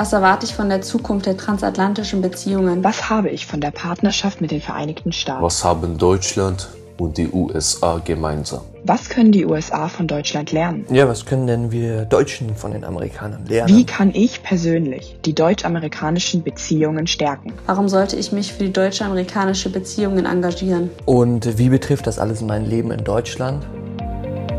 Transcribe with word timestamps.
Was 0.00 0.14
erwarte 0.14 0.46
ich 0.46 0.54
von 0.54 0.70
der 0.70 0.80
Zukunft 0.80 1.26
der 1.26 1.36
transatlantischen 1.36 2.22
Beziehungen? 2.22 2.82
Was 2.82 3.10
habe 3.10 3.28
ich 3.28 3.46
von 3.46 3.60
der 3.60 3.70
Partnerschaft 3.70 4.40
mit 4.40 4.50
den 4.50 4.62
Vereinigten 4.62 5.12
Staaten? 5.12 5.42
Was 5.42 5.62
haben 5.62 5.98
Deutschland 5.98 6.68
und 6.96 7.18
die 7.18 7.28
USA 7.30 8.00
gemeinsam? 8.02 8.62
Was 8.84 9.10
können 9.10 9.30
die 9.30 9.44
USA 9.44 9.88
von 9.88 10.06
Deutschland 10.06 10.52
lernen? 10.52 10.86
Ja, 10.90 11.06
was 11.06 11.26
können 11.26 11.46
denn 11.46 11.70
wir 11.70 12.06
Deutschen 12.06 12.56
von 12.56 12.72
den 12.72 12.82
Amerikanern 12.82 13.44
lernen? 13.44 13.76
Wie 13.76 13.84
kann 13.84 14.14
ich 14.14 14.42
persönlich 14.42 15.18
die 15.26 15.34
deutsch-amerikanischen 15.34 16.42
Beziehungen 16.44 17.06
stärken? 17.06 17.52
Warum 17.66 17.90
sollte 17.90 18.16
ich 18.16 18.32
mich 18.32 18.54
für 18.54 18.64
die 18.64 18.72
deutsche-amerikanische 18.72 19.68
Beziehungen 19.68 20.24
engagieren? 20.24 20.88
Und 21.04 21.58
wie 21.58 21.68
betrifft 21.68 22.06
das 22.06 22.18
alles 22.18 22.40
mein 22.40 22.64
Leben 22.64 22.90
in 22.90 23.04
Deutschland? 23.04 23.66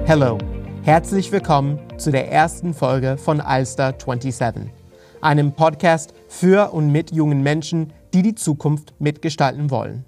Hello, 0.05 0.37
herzlich 0.83 1.31
willkommen 1.31 1.79
zu 1.97 2.11
der 2.11 2.31
ersten 2.31 2.75
Folge 2.75 3.17
von 3.17 3.41
Alster 3.41 3.95
27, 3.97 4.80
einem 5.21 5.53
Podcast 5.53 6.13
für 6.27 6.73
und 6.73 6.91
mit 6.91 7.11
jungen 7.11 7.41
Menschen, 7.43 7.93
die 8.13 8.21
die 8.21 8.35
Zukunft 8.35 8.93
mitgestalten 8.99 9.71
wollen. 9.71 10.05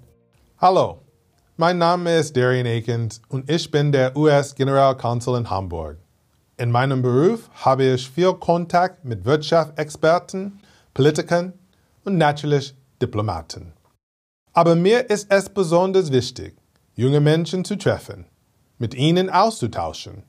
Hallo, 0.58 0.98
mein 1.56 1.78
Name 1.78 2.16
ist 2.16 2.36
Darian 2.36 2.66
Akins 2.66 3.22
und 3.28 3.50
ich 3.50 3.70
bin 3.70 3.92
der 3.92 4.16
US-Generalkonsul 4.16 5.38
in 5.38 5.50
Hamburg. 5.50 5.98
In 6.56 6.70
meinem 6.70 7.02
Beruf 7.02 7.50
habe 7.54 7.84
ich 7.94 8.08
viel 8.08 8.32
Kontakt 8.34 9.04
mit 9.04 9.24
Wirtschaftsexperten, 9.24 10.60
Politikern 10.94 11.52
und 12.04 12.18
natürlich 12.18 12.74
Diplomaten. 13.02 13.72
Aber 14.52 14.76
mir 14.76 15.10
ist 15.10 15.26
es 15.30 15.48
besonders 15.48 16.12
wichtig, 16.12 16.56
junge 16.94 17.20
Menschen 17.20 17.64
zu 17.64 17.76
treffen, 17.76 18.26
mit 18.78 18.94
ihnen 18.94 19.30
auszutauschen 19.30 20.22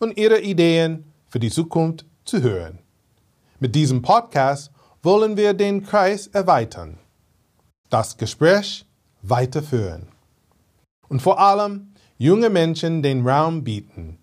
und 0.00 0.16
ihre 0.16 0.40
Ideen 0.40 1.12
für 1.28 1.38
die 1.38 1.50
Zukunft 1.50 2.04
zu 2.24 2.42
hören. 2.42 2.80
Mit 3.60 3.74
diesem 3.74 4.02
Podcast 4.02 4.70
wollen 5.02 5.36
wir 5.36 5.52
den 5.52 5.84
Kreis 5.84 6.28
erweitern, 6.28 6.96
das 7.90 8.16
Gespräch 8.16 8.86
weiterführen 9.22 10.06
und 11.08 11.20
vor 11.20 11.40
allem 11.40 11.92
junge 12.18 12.50
Menschen 12.50 13.02
den 13.02 13.26
Raum 13.26 13.64
bieten, 13.64 14.18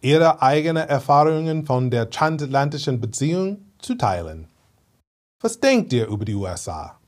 ihre 0.00 0.42
eigenen 0.42 0.88
Erfahrungen 0.88 1.66
von 1.66 1.92
der 1.92 2.10
transatlantischen 2.10 3.00
Beziehung 3.00 3.58
zu 3.78 3.94
teilen. 3.94 4.48
Was 5.40 5.60
denkt 5.60 5.92
ihr 5.92 6.08
über 6.08 6.24
die 6.24 6.34
USA? 6.34 6.98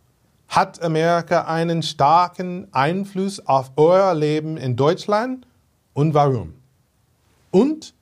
Hat 0.47 0.81
Amerika 0.83 1.47
einen 1.47 1.83
starken 1.83 2.69
Einfluss 2.71 3.45
auf 3.45 3.73
euer 3.75 4.15
Leben 4.15 4.57
in 4.57 4.77
Deutschland 4.77 5.49
und 5.95 6.15
warum? 6.15 6.55
Und 7.51 7.93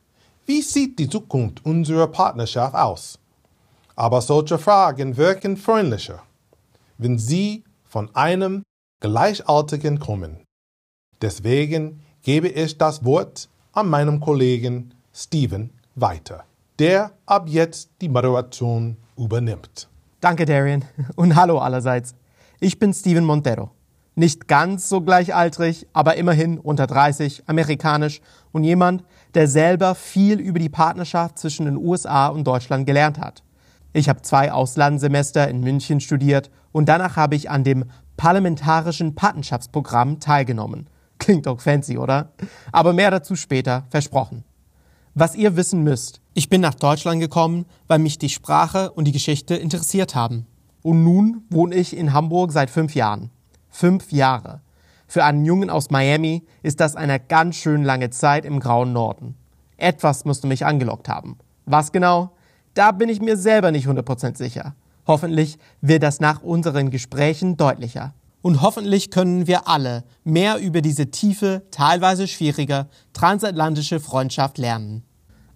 wie 0.44 0.60
sieht 0.60 0.98
die 0.98 1.08
Zukunft 1.08 1.64
unserer 1.64 2.08
Partnerschaft 2.08 2.74
aus? 2.74 3.19
Aber 4.00 4.22
solche 4.22 4.56
Fragen 4.56 5.18
wirken 5.18 5.58
freundlicher, 5.58 6.22
wenn 6.96 7.18
sie 7.18 7.64
von 7.84 8.08
einem 8.14 8.62
Gleichaltrigen 9.00 9.98
kommen. 9.98 10.42
Deswegen 11.20 12.00
gebe 12.22 12.48
ich 12.48 12.78
das 12.78 13.04
Wort 13.04 13.50
an 13.72 13.90
meinem 13.90 14.18
Kollegen 14.20 14.94
Steven 15.12 15.68
weiter, 15.96 16.44
der 16.78 17.10
ab 17.26 17.46
jetzt 17.50 17.90
die 18.00 18.08
Moderation 18.08 18.96
übernimmt. 19.18 19.90
Danke, 20.22 20.46
Darian. 20.46 20.82
Und 21.16 21.36
hallo 21.36 21.58
allerseits. 21.58 22.14
Ich 22.58 22.78
bin 22.78 22.94
Steven 22.94 23.26
Montero. 23.26 23.70
Nicht 24.14 24.48
ganz 24.48 24.88
so 24.88 25.02
gleichaltrig, 25.02 25.86
aber 25.92 26.16
immerhin 26.16 26.58
unter 26.58 26.86
30, 26.86 27.42
amerikanisch 27.46 28.22
und 28.50 28.64
jemand, 28.64 29.04
der 29.34 29.46
selber 29.46 29.94
viel 29.94 30.40
über 30.40 30.58
die 30.58 30.70
Partnerschaft 30.70 31.38
zwischen 31.38 31.66
den 31.66 31.76
USA 31.76 32.28
und 32.28 32.46
Deutschland 32.46 32.86
gelernt 32.86 33.18
hat. 33.18 33.42
Ich 33.92 34.08
habe 34.08 34.22
zwei 34.22 34.52
Auslandssemester 34.52 35.48
in 35.48 35.60
München 35.60 36.00
studiert 36.00 36.50
und 36.72 36.88
danach 36.88 37.16
habe 37.16 37.34
ich 37.34 37.50
an 37.50 37.64
dem 37.64 37.86
Parlamentarischen 38.16 39.14
Patenschaftsprogramm 39.14 40.20
teilgenommen. 40.20 40.88
Klingt 41.18 41.46
doch 41.46 41.60
fancy, 41.60 41.98
oder? 41.98 42.32
Aber 42.72 42.92
mehr 42.92 43.10
dazu 43.10 43.34
später, 43.34 43.84
versprochen. 43.90 44.44
Was 45.14 45.34
ihr 45.34 45.56
wissen 45.56 45.82
müsst, 45.82 46.20
ich 46.34 46.48
bin 46.48 46.60
nach 46.60 46.74
Deutschland 46.74 47.20
gekommen, 47.20 47.66
weil 47.88 47.98
mich 47.98 48.18
die 48.18 48.28
Sprache 48.28 48.92
und 48.92 49.06
die 49.06 49.12
Geschichte 49.12 49.56
interessiert 49.56 50.14
haben. 50.14 50.46
Und 50.82 51.02
nun 51.02 51.42
wohne 51.50 51.74
ich 51.74 51.96
in 51.96 52.12
Hamburg 52.12 52.52
seit 52.52 52.70
fünf 52.70 52.94
Jahren. 52.94 53.30
Fünf 53.68 54.12
Jahre. 54.12 54.60
Für 55.06 55.24
einen 55.24 55.44
Jungen 55.44 55.68
aus 55.68 55.90
Miami 55.90 56.46
ist 56.62 56.78
das 56.78 56.94
eine 56.94 57.18
ganz 57.18 57.56
schön 57.56 57.82
lange 57.82 58.10
Zeit 58.10 58.44
im 58.44 58.60
grauen 58.60 58.92
Norden. 58.92 59.34
Etwas 59.76 60.24
musste 60.24 60.46
mich 60.46 60.64
angelockt 60.64 61.08
haben. 61.08 61.36
Was 61.66 61.90
genau? 61.90 62.30
Da 62.74 62.92
bin 62.92 63.08
ich 63.08 63.20
mir 63.20 63.36
selber 63.36 63.72
nicht 63.72 63.86
100% 63.86 64.36
sicher. 64.36 64.74
Hoffentlich 65.06 65.58
wird 65.80 66.02
das 66.02 66.20
nach 66.20 66.42
unseren 66.42 66.90
Gesprächen 66.90 67.56
deutlicher. 67.56 68.14
Und 68.42 68.62
hoffentlich 68.62 69.10
können 69.10 69.46
wir 69.46 69.68
alle 69.68 70.04
mehr 70.24 70.58
über 70.58 70.80
diese 70.80 71.10
tiefe, 71.10 71.62
teilweise 71.70 72.26
schwierige 72.26 72.86
transatlantische 73.12 74.00
Freundschaft 74.00 74.56
lernen. 74.56 75.02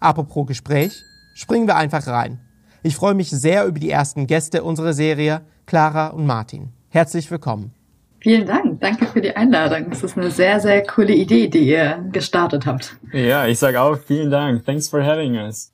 Apropos 0.01 0.47
Gespräch, 0.47 0.93
springen 1.35 1.67
wir 1.67 1.77
einfach 1.77 2.07
rein. 2.07 2.41
Ich 2.83 2.97
freue 2.97 3.15
mich 3.15 3.31
sehr 3.31 3.65
über 3.67 3.79
die 3.79 3.91
ersten 3.91 4.27
Gäste 4.27 4.63
unserer 4.63 4.93
Serie, 4.93 5.41
Clara 5.65 6.09
und 6.09 6.27
Martin. 6.27 6.73
Herzlich 6.91 7.31
willkommen. 7.31 7.73
Vielen 8.21 8.47
Dank. 8.47 8.81
Danke 8.81 9.07
für 9.07 9.21
die 9.21 9.35
Einladung. 9.35 9.91
Das 9.91 10.03
ist 10.03 10.17
eine 10.17 10.31
sehr, 10.31 10.61
sehr 10.61 10.83
coole 10.83 11.15
Idee, 11.15 11.49
die 11.49 11.69
ihr 11.69 12.05
gestartet 12.13 12.67
habt. 12.67 12.97
Ja, 13.13 13.47
ich 13.47 13.59
sage 13.59 13.81
auch 13.81 13.97
vielen 13.99 14.31
Dank. 14.31 14.65
Thanks 14.65 14.89
for 14.89 15.03
having 15.03 15.37
us. 15.37 15.74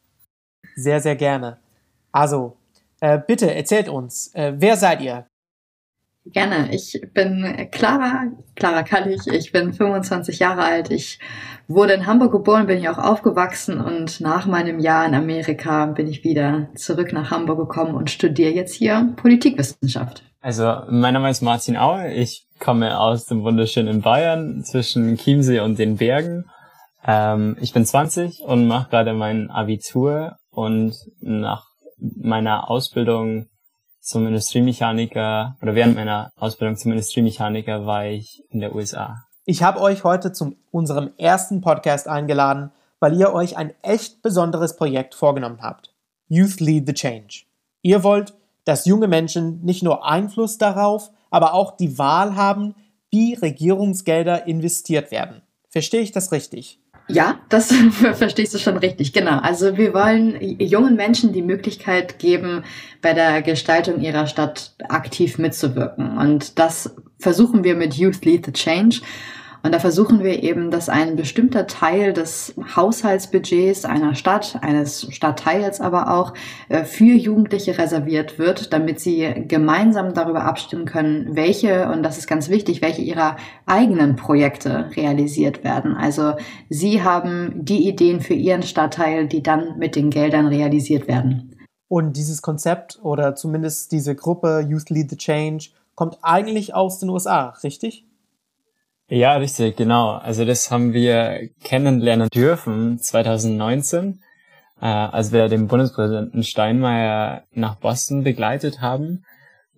Sehr, 0.76 1.00
sehr 1.00 1.16
gerne. 1.16 1.58
Also, 2.12 2.56
äh, 3.00 3.18
bitte 3.18 3.54
erzählt 3.54 3.88
uns, 3.88 4.34
äh, 4.34 4.52
wer 4.56 4.76
seid 4.76 5.00
ihr? 5.00 5.26
Gerne. 6.26 6.72
Ich 6.74 7.00
bin 7.14 7.68
Clara, 7.72 8.26
Clara 8.54 8.82
Kallich. 8.82 9.26
Ich 9.26 9.52
bin 9.52 9.72
25 9.72 10.38
Jahre 10.38 10.62
alt. 10.62 10.90
Ich 10.90 11.18
wurde 11.66 11.94
in 11.94 12.06
Hamburg 12.06 12.32
geboren, 12.32 12.66
bin 12.66 12.78
hier 12.78 12.92
auch 12.92 12.98
aufgewachsen 12.98 13.80
und 13.80 14.20
nach 14.20 14.46
meinem 14.46 14.80
Jahr 14.80 15.06
in 15.06 15.14
Amerika 15.14 15.86
bin 15.86 16.08
ich 16.08 16.22
wieder 16.22 16.68
zurück 16.74 17.12
nach 17.12 17.30
Hamburg 17.30 17.58
gekommen 17.58 17.94
und 17.94 18.10
studiere 18.10 18.50
jetzt 18.50 18.74
hier 18.74 19.14
Politikwissenschaft. 19.16 20.22
Also, 20.42 20.82
mein 20.90 21.14
Name 21.14 21.30
ist 21.30 21.42
Martin 21.42 21.76
Auer. 21.76 22.08
Ich 22.10 22.46
komme 22.58 22.98
aus 22.98 23.24
dem 23.26 23.42
wunderschönen 23.42 24.02
Bayern 24.02 24.62
zwischen 24.64 25.16
Chiemsee 25.16 25.60
und 25.60 25.78
den 25.78 25.96
Bergen. 25.96 26.50
Ähm, 27.06 27.56
ich 27.60 27.72
bin 27.72 27.86
20 27.86 28.42
und 28.42 28.66
mache 28.66 28.90
gerade 28.90 29.14
mein 29.14 29.50
Abitur 29.50 30.36
und 30.50 30.94
nach 31.20 31.66
meiner 31.98 32.70
Ausbildung 32.70 33.48
zum 34.00 34.26
Industriemechaniker 34.26 35.56
oder 35.60 35.74
während 35.74 35.94
meiner 35.94 36.30
Ausbildung 36.36 36.76
zum 36.76 36.92
Industriemechaniker 36.92 37.86
war 37.86 38.06
ich 38.06 38.42
in 38.50 38.60
der 38.60 38.74
USA. 38.74 39.24
Ich 39.44 39.62
habe 39.62 39.80
euch 39.80 40.04
heute 40.04 40.32
zu 40.32 40.56
unserem 40.70 41.10
ersten 41.18 41.60
Podcast 41.60 42.08
eingeladen, 42.08 42.72
weil 42.98 43.18
ihr 43.18 43.32
euch 43.32 43.56
ein 43.56 43.74
echt 43.82 44.22
besonderes 44.22 44.76
Projekt 44.76 45.14
vorgenommen 45.14 45.62
habt. 45.62 45.94
Youth 46.28 46.60
Lead 46.60 46.86
the 46.86 46.94
Change. 46.94 47.44
Ihr 47.82 48.02
wollt, 48.02 48.34
dass 48.64 48.84
junge 48.84 49.08
Menschen 49.08 49.62
nicht 49.62 49.82
nur 49.82 50.06
Einfluss 50.06 50.58
darauf, 50.58 51.10
aber 51.30 51.54
auch 51.54 51.76
die 51.76 51.98
Wahl 51.98 52.36
haben, 52.36 52.74
wie 53.10 53.34
Regierungsgelder 53.34 54.46
investiert 54.46 55.10
werden. 55.10 55.42
Verstehe 55.68 56.00
ich 56.00 56.12
das 56.12 56.32
richtig? 56.32 56.79
Ja, 57.12 57.40
das 57.48 57.72
verstehst 58.14 58.54
du 58.54 58.58
schon 58.58 58.76
richtig, 58.76 59.12
genau. 59.12 59.38
Also 59.38 59.76
wir 59.76 59.94
wollen 59.94 60.40
jungen 60.58 60.96
Menschen 60.96 61.32
die 61.32 61.42
Möglichkeit 61.42 62.18
geben, 62.18 62.64
bei 63.02 63.12
der 63.12 63.42
Gestaltung 63.42 64.00
ihrer 64.00 64.26
Stadt 64.26 64.74
aktiv 64.88 65.38
mitzuwirken. 65.38 66.18
Und 66.18 66.58
das 66.58 66.94
versuchen 67.18 67.64
wir 67.64 67.74
mit 67.74 67.94
Youth 67.94 68.24
Lead 68.24 68.46
the 68.46 68.52
Change. 68.52 69.00
Und 69.62 69.74
da 69.74 69.78
versuchen 69.78 70.22
wir 70.22 70.42
eben, 70.42 70.70
dass 70.70 70.88
ein 70.88 71.16
bestimmter 71.16 71.66
Teil 71.66 72.12
des 72.12 72.54
Haushaltsbudgets 72.76 73.84
einer 73.84 74.14
Stadt, 74.14 74.58
eines 74.62 75.06
Stadtteils 75.10 75.80
aber 75.80 76.12
auch, 76.14 76.34
äh, 76.68 76.84
für 76.84 77.14
Jugendliche 77.14 77.76
reserviert 77.76 78.38
wird, 78.38 78.72
damit 78.72 79.00
sie 79.00 79.44
gemeinsam 79.46 80.14
darüber 80.14 80.44
abstimmen 80.44 80.86
können, 80.86 81.36
welche, 81.36 81.90
und 81.90 82.02
das 82.02 82.16
ist 82.16 82.26
ganz 82.26 82.48
wichtig, 82.48 82.80
welche 82.80 83.02
ihrer 83.02 83.36
eigenen 83.66 84.16
Projekte 84.16 84.90
realisiert 84.96 85.62
werden. 85.62 85.94
Also 85.94 86.34
sie 86.68 87.02
haben 87.02 87.52
die 87.54 87.86
Ideen 87.88 88.20
für 88.20 88.34
ihren 88.34 88.62
Stadtteil, 88.62 89.26
die 89.26 89.42
dann 89.42 89.78
mit 89.78 89.94
den 89.94 90.10
Geldern 90.10 90.46
realisiert 90.46 91.06
werden. 91.06 91.56
Und 91.88 92.16
dieses 92.16 92.40
Konzept 92.40 93.00
oder 93.02 93.34
zumindest 93.34 93.92
diese 93.92 94.14
Gruppe 94.14 94.64
Youth 94.68 94.90
Lead 94.90 95.10
the 95.10 95.16
Change 95.16 95.70
kommt 95.96 96.18
eigentlich 96.22 96.72
aus 96.72 97.00
den 97.00 97.10
USA, 97.10 97.52
richtig? 97.64 98.06
Ja, 99.12 99.34
richtig, 99.34 99.76
genau. 99.76 100.12
Also 100.12 100.44
das 100.44 100.70
haben 100.70 100.92
wir 100.92 101.48
kennenlernen 101.64 102.28
dürfen 102.28 103.00
2019, 103.00 104.20
äh, 104.80 104.86
als 104.86 105.32
wir 105.32 105.48
den 105.48 105.66
Bundespräsidenten 105.66 106.44
Steinmeier 106.44 107.42
nach 107.50 107.74
Boston 107.74 108.22
begleitet 108.22 108.80
haben, 108.80 109.24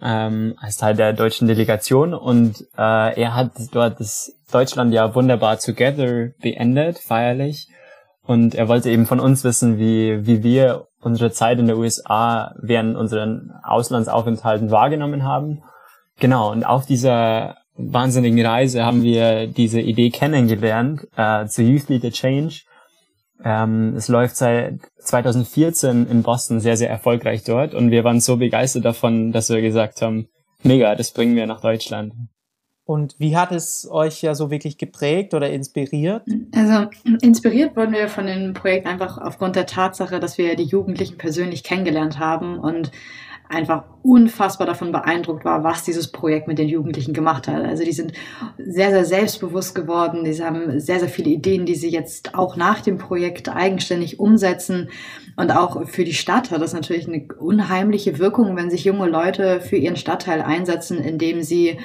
ähm, 0.02 0.54
als 0.60 0.76
Teil 0.76 0.96
der 0.96 1.14
deutschen 1.14 1.48
Delegation. 1.48 2.12
Und 2.12 2.60
äh, 2.76 3.18
er 3.22 3.34
hat 3.34 3.52
dort 3.72 4.00
das 4.00 4.34
Deutschland 4.52 4.92
ja 4.92 5.14
wunderbar 5.14 5.58
together 5.58 6.32
beendet, 6.42 6.98
feierlich. 6.98 7.68
Und 8.20 8.54
er 8.54 8.68
wollte 8.68 8.90
eben 8.90 9.06
von 9.06 9.18
uns 9.18 9.44
wissen, 9.44 9.78
wie, 9.78 10.26
wie 10.26 10.42
wir 10.42 10.88
unsere 11.00 11.30
Zeit 11.30 11.58
in 11.58 11.68
der 11.68 11.78
USA 11.78 12.54
während 12.60 12.98
unseren 12.98 13.50
Auslandsaufenthalten 13.62 14.70
wahrgenommen 14.70 15.24
haben. 15.24 15.62
Genau, 16.20 16.52
und 16.52 16.64
auf 16.64 16.84
dieser 16.84 17.61
wahnsinnigen 17.76 18.44
Reise 18.44 18.84
haben 18.84 19.02
wir 19.02 19.46
diese 19.46 19.80
Idee 19.80 20.10
kennengelernt, 20.10 21.08
äh, 21.16 21.46
zu 21.46 21.62
Youth 21.62 21.88
Leader 21.88 22.10
Change. 22.10 22.62
Ähm, 23.44 23.94
es 23.96 24.08
läuft 24.08 24.36
seit 24.36 24.78
2014 24.98 26.06
in 26.06 26.22
Boston 26.22 26.60
sehr, 26.60 26.76
sehr 26.76 26.90
erfolgreich 26.90 27.44
dort 27.44 27.74
und 27.74 27.90
wir 27.90 28.04
waren 28.04 28.20
so 28.20 28.36
begeistert 28.36 28.84
davon, 28.84 29.32
dass 29.32 29.48
wir 29.48 29.60
gesagt 29.60 30.02
haben, 30.02 30.28
mega, 30.62 30.94
das 30.94 31.12
bringen 31.12 31.34
wir 31.34 31.46
nach 31.46 31.60
Deutschland. 31.60 32.12
Und 32.84 33.14
wie 33.18 33.36
hat 33.36 33.52
es 33.52 33.88
euch 33.90 34.22
ja 34.22 34.34
so 34.34 34.50
wirklich 34.50 34.76
geprägt 34.76 35.34
oder 35.34 35.50
inspiriert? 35.50 36.24
Also 36.54 36.88
inspiriert 37.20 37.76
wurden 37.76 37.92
wir 37.92 38.08
von 38.08 38.26
dem 38.26 38.54
Projekt 38.54 38.86
einfach 38.86 39.18
aufgrund 39.18 39.56
der 39.56 39.66
Tatsache, 39.66 40.18
dass 40.18 40.36
wir 40.36 40.56
die 40.56 40.64
Jugendlichen 40.64 41.16
persönlich 41.16 41.62
kennengelernt 41.62 42.18
haben 42.18 42.58
und 42.58 42.90
einfach 43.52 43.84
unfassbar 44.02 44.66
davon 44.66 44.90
beeindruckt 44.90 45.44
war, 45.44 45.62
was 45.62 45.84
dieses 45.84 46.10
Projekt 46.10 46.48
mit 46.48 46.58
den 46.58 46.68
Jugendlichen 46.68 47.12
gemacht 47.12 47.46
hat. 47.46 47.62
Also 47.64 47.84
die 47.84 47.92
sind 47.92 48.12
sehr, 48.58 48.90
sehr 48.90 49.04
selbstbewusst 49.04 49.74
geworden. 49.74 50.24
Die 50.24 50.42
haben 50.42 50.80
sehr, 50.80 50.98
sehr 50.98 51.08
viele 51.08 51.30
Ideen, 51.30 51.66
die 51.66 51.74
sie 51.74 51.90
jetzt 51.90 52.34
auch 52.34 52.56
nach 52.56 52.80
dem 52.80 52.98
Projekt 52.98 53.48
eigenständig 53.48 54.18
umsetzen. 54.18 54.88
Und 55.36 55.50
auch 55.50 55.86
für 55.86 56.04
die 56.04 56.14
Stadt 56.14 56.50
hat 56.50 56.62
das 56.62 56.72
natürlich 56.72 57.06
eine 57.06 57.26
unheimliche 57.38 58.18
Wirkung, 58.18 58.56
wenn 58.56 58.70
sich 58.70 58.84
junge 58.84 59.08
Leute 59.08 59.60
für 59.60 59.76
ihren 59.76 59.96
Stadtteil 59.96 60.42
einsetzen, 60.42 60.98
indem 60.98 61.42
sie 61.42 61.78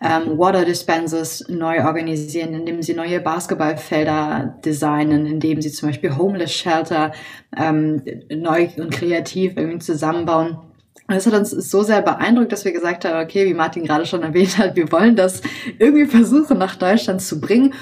ähm, 0.00 0.38
Water 0.38 0.64
Dispensers 0.64 1.46
neu 1.48 1.84
organisieren, 1.84 2.54
indem 2.54 2.82
sie 2.82 2.94
neue 2.94 3.20
Basketballfelder 3.20 4.58
designen, 4.64 5.26
indem 5.26 5.62
sie 5.62 5.72
zum 5.72 5.88
Beispiel 5.88 6.16
Homeless 6.16 6.52
Shelter 6.52 7.12
ähm, 7.56 8.02
neu 8.30 8.68
und 8.76 8.90
kreativ 8.90 9.56
irgendwie 9.56 9.78
zusammenbauen. 9.78 10.58
Und 11.06 11.14
das 11.14 11.26
hat 11.26 11.34
uns 11.34 11.50
so 11.50 11.82
sehr 11.82 12.00
beeindruckt, 12.00 12.52
dass 12.52 12.64
wir 12.64 12.72
gesagt 12.72 13.04
haben, 13.04 13.22
okay, 13.22 13.46
wie 13.46 13.54
Martin 13.54 13.84
gerade 13.84 14.06
schon 14.06 14.22
erwähnt 14.22 14.56
hat, 14.56 14.74
wir 14.74 14.90
wollen 14.90 15.16
das 15.16 15.42
irgendwie 15.78 16.06
versuchen, 16.06 16.58
nach 16.58 16.76
Deutschland 16.76 17.20
zu 17.20 17.40
bringen. 17.40 17.74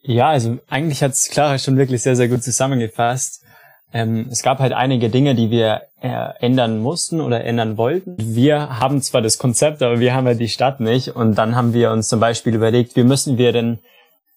Ja, 0.00 0.28
also 0.28 0.58
eigentlich 0.68 1.02
hat 1.02 1.12
es 1.12 1.28
Clara 1.28 1.58
schon 1.58 1.76
wirklich 1.76 2.02
sehr, 2.02 2.16
sehr 2.16 2.28
gut 2.28 2.42
zusammengefasst. 2.42 3.42
Ähm, 3.92 4.26
es 4.30 4.42
gab 4.42 4.58
halt 4.58 4.72
einige 4.72 5.08
Dinge, 5.08 5.34
die 5.34 5.50
wir 5.50 5.82
äh, 6.00 6.32
ändern 6.40 6.80
mussten 6.80 7.20
oder 7.20 7.44
ändern 7.44 7.76
wollten. 7.76 8.16
Wir 8.18 8.80
haben 8.80 9.00
zwar 9.00 9.22
das 9.22 9.38
Konzept, 9.38 9.82
aber 9.82 10.00
wir 10.00 10.14
haben 10.14 10.26
ja 10.26 10.34
die 10.34 10.48
Stadt 10.48 10.80
nicht. 10.80 11.14
Und 11.14 11.36
dann 11.36 11.54
haben 11.54 11.74
wir 11.74 11.90
uns 11.90 12.08
zum 12.08 12.18
Beispiel 12.18 12.54
überlegt, 12.54 12.96
wie 12.96 13.04
müssen 13.04 13.38
wir 13.38 13.52
denn 13.52 13.78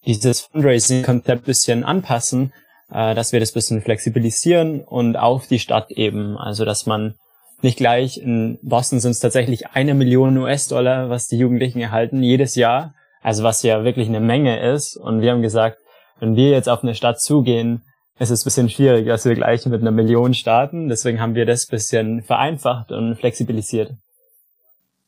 dieses 0.06 0.42
Fundraising-Konzept 0.42 1.44
bisschen 1.44 1.82
anpassen, 1.82 2.52
äh, 2.92 3.14
dass 3.14 3.32
wir 3.32 3.40
das 3.40 3.52
bisschen 3.52 3.82
flexibilisieren 3.82 4.80
und 4.80 5.16
auf 5.16 5.48
die 5.48 5.58
Stadt 5.58 5.90
eben. 5.90 6.38
Also 6.38 6.64
dass 6.64 6.86
man 6.86 7.16
nicht 7.62 7.76
gleich. 7.76 8.18
In 8.18 8.58
Boston 8.62 9.00
sind 9.00 9.12
es 9.12 9.20
tatsächlich 9.20 9.68
eine 9.68 9.94
Million 9.94 10.38
US-Dollar, 10.38 11.10
was 11.10 11.28
die 11.28 11.38
Jugendlichen 11.38 11.80
erhalten 11.80 12.22
jedes 12.22 12.54
Jahr. 12.54 12.94
Also 13.22 13.42
was 13.42 13.62
ja 13.62 13.84
wirklich 13.84 14.08
eine 14.08 14.20
Menge 14.20 14.60
ist. 14.72 14.96
Und 14.96 15.20
wir 15.20 15.32
haben 15.32 15.42
gesagt, 15.42 15.78
wenn 16.20 16.36
wir 16.36 16.50
jetzt 16.50 16.68
auf 16.68 16.82
eine 16.82 16.94
Stadt 16.94 17.20
zugehen, 17.20 17.82
ist 18.18 18.30
es 18.30 18.42
ein 18.42 18.44
bisschen 18.44 18.68
schwierig, 18.68 19.06
dass 19.06 19.24
wir 19.24 19.34
gleich 19.34 19.64
mit 19.66 19.80
einer 19.80 19.90
Million 19.90 20.34
starten. 20.34 20.88
Deswegen 20.88 21.20
haben 21.20 21.34
wir 21.34 21.46
das 21.46 21.66
bisschen 21.66 22.22
vereinfacht 22.22 22.90
und 22.90 23.16
flexibilisiert. 23.16 23.92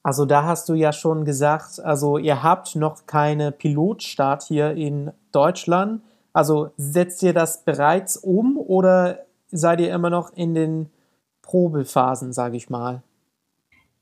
Also 0.02 0.24
da 0.24 0.44
hast 0.44 0.68
du 0.68 0.74
ja 0.74 0.92
schon 0.92 1.24
gesagt, 1.24 1.80
also 1.80 2.16
ihr 2.16 2.42
habt 2.42 2.74
noch 2.74 3.06
keine 3.06 3.52
Pilotstart 3.52 4.44
hier 4.44 4.72
in 4.72 5.12
Deutschland. 5.30 6.02
Also 6.32 6.70
setzt 6.76 7.22
ihr 7.22 7.34
das 7.34 7.64
bereits 7.64 8.16
um 8.16 8.56
oder 8.56 9.18
seid 9.50 9.80
ihr 9.80 9.92
immer 9.92 10.10
noch 10.10 10.32
in 10.34 10.54
den 10.54 10.90
Probephasen, 11.50 12.32
sage 12.32 12.56
ich 12.56 12.70
mal. 12.70 13.02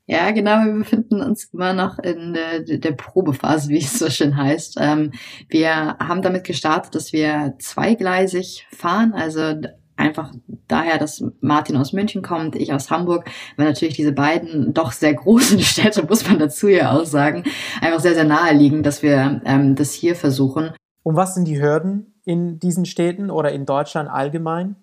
Ja, 0.05 0.29
genau, 0.31 0.65
wir 0.65 0.73
befinden 0.73 1.21
uns 1.21 1.45
immer 1.45 1.73
noch 1.73 1.97
in 1.97 2.33
der, 2.33 2.61
der 2.61 2.91
Probephase, 2.91 3.69
wie 3.69 3.79
es 3.79 3.97
so 3.97 4.09
schön 4.11 4.37
heißt. 4.37 4.77
Ähm, 4.79 5.13
wir 5.47 5.97
haben 5.97 6.21
damit 6.21 6.43
gestartet, 6.43 6.93
dass 6.93 7.11
wir 7.11 7.55
zweigleisig 7.57 8.67
fahren, 8.71 9.13
also 9.13 9.55
einfach 9.95 10.31
daher, 10.67 10.99
dass 10.99 11.23
Martin 11.41 11.75
aus 11.75 11.91
München 11.91 12.21
kommt, 12.21 12.55
ich 12.55 12.71
aus 12.71 12.91
Hamburg, 12.91 13.25
weil 13.57 13.65
natürlich 13.65 13.95
diese 13.95 14.13
beiden 14.13 14.73
doch 14.73 14.91
sehr 14.91 15.15
großen 15.15 15.59
Städte, 15.59 16.05
muss 16.05 16.27
man 16.27 16.37
dazu 16.37 16.67
ja 16.67 16.91
auch 16.91 17.05
sagen, 17.05 17.45
einfach 17.81 17.99
sehr, 17.99 18.13
sehr 18.13 18.25
nahe 18.25 18.53
liegen, 18.53 18.83
dass 18.83 19.01
wir 19.01 19.41
ähm, 19.45 19.75
das 19.75 19.93
hier 19.93 20.15
versuchen. 20.15 20.71
Und 21.01 21.15
was 21.15 21.33
sind 21.33 21.47
die 21.47 21.59
Hürden 21.59 22.13
in 22.25 22.59
diesen 22.59 22.85
Städten 22.85 23.31
oder 23.31 23.51
in 23.51 23.65
Deutschland 23.65 24.07
allgemein? 24.07 24.75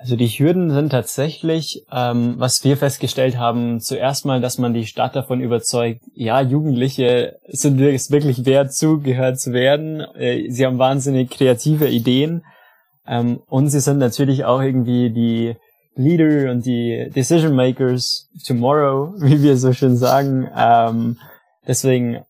Also 0.00 0.14
die 0.14 0.28
Hürden 0.28 0.70
sind 0.70 0.90
tatsächlich, 0.90 1.84
ähm, 1.90 2.34
was 2.38 2.62
wir 2.62 2.76
festgestellt 2.76 3.36
haben, 3.36 3.80
zuerst 3.80 4.24
mal, 4.24 4.40
dass 4.40 4.56
man 4.56 4.72
die 4.72 4.86
Stadt 4.86 5.16
davon 5.16 5.40
überzeugt, 5.40 6.02
ja, 6.14 6.40
Jugendliche 6.40 7.40
sind 7.48 7.80
es 7.80 8.12
wirklich 8.12 8.46
wert, 8.46 8.72
zugehört 8.72 9.40
zu 9.40 9.52
werden. 9.52 10.00
Äh, 10.14 10.50
sie 10.50 10.64
haben 10.64 10.78
wahnsinnig 10.78 11.30
kreative 11.30 11.88
Ideen 11.88 12.44
ähm, 13.08 13.40
und 13.48 13.70
sie 13.70 13.80
sind 13.80 13.98
natürlich 13.98 14.44
auch 14.44 14.62
irgendwie 14.62 15.10
die 15.10 15.56
Leader 15.96 16.52
und 16.52 16.64
die 16.64 17.10
Decision 17.12 17.56
Makers 17.56 18.28
tomorrow, 18.46 19.14
wie 19.18 19.42
wir 19.42 19.56
so 19.56 19.72
schön 19.72 19.96
sagen. 19.96 20.48
Ähm, 20.56 21.18
deswegen 21.66 22.24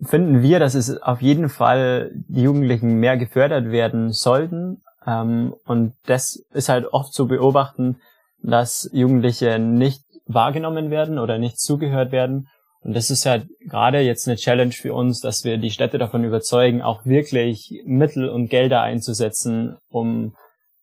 finden 0.00 0.42
wir, 0.42 0.60
dass 0.60 0.76
es 0.76 1.02
auf 1.02 1.20
jeden 1.20 1.48
Fall 1.48 2.12
die 2.28 2.42
Jugendlichen 2.42 3.00
mehr 3.00 3.16
gefördert 3.16 3.72
werden 3.72 4.12
sollten 4.12 4.80
ähm, 5.08 5.54
und 5.64 5.94
das 6.04 6.44
ist 6.52 6.68
halt 6.68 6.86
oft 6.86 7.12
zu 7.14 7.26
beobachten, 7.26 8.00
dass 8.42 8.88
Jugendliche 8.92 9.58
nicht 9.58 10.02
wahrgenommen 10.26 10.90
werden 10.90 11.18
oder 11.18 11.38
nicht 11.38 11.58
zugehört 11.58 12.12
werden. 12.12 12.48
Und 12.80 12.94
das 12.94 13.10
ist 13.10 13.26
halt 13.26 13.48
gerade 13.60 14.00
jetzt 14.00 14.28
eine 14.28 14.36
Challenge 14.36 14.72
für 14.72 14.92
uns, 14.92 15.20
dass 15.20 15.44
wir 15.44 15.56
die 15.56 15.70
Städte 15.70 15.98
davon 15.98 16.24
überzeugen, 16.24 16.82
auch 16.82 17.06
wirklich 17.06 17.82
Mittel 17.84 18.28
und 18.28 18.50
Gelder 18.50 18.82
einzusetzen, 18.82 19.78
um 19.88 20.34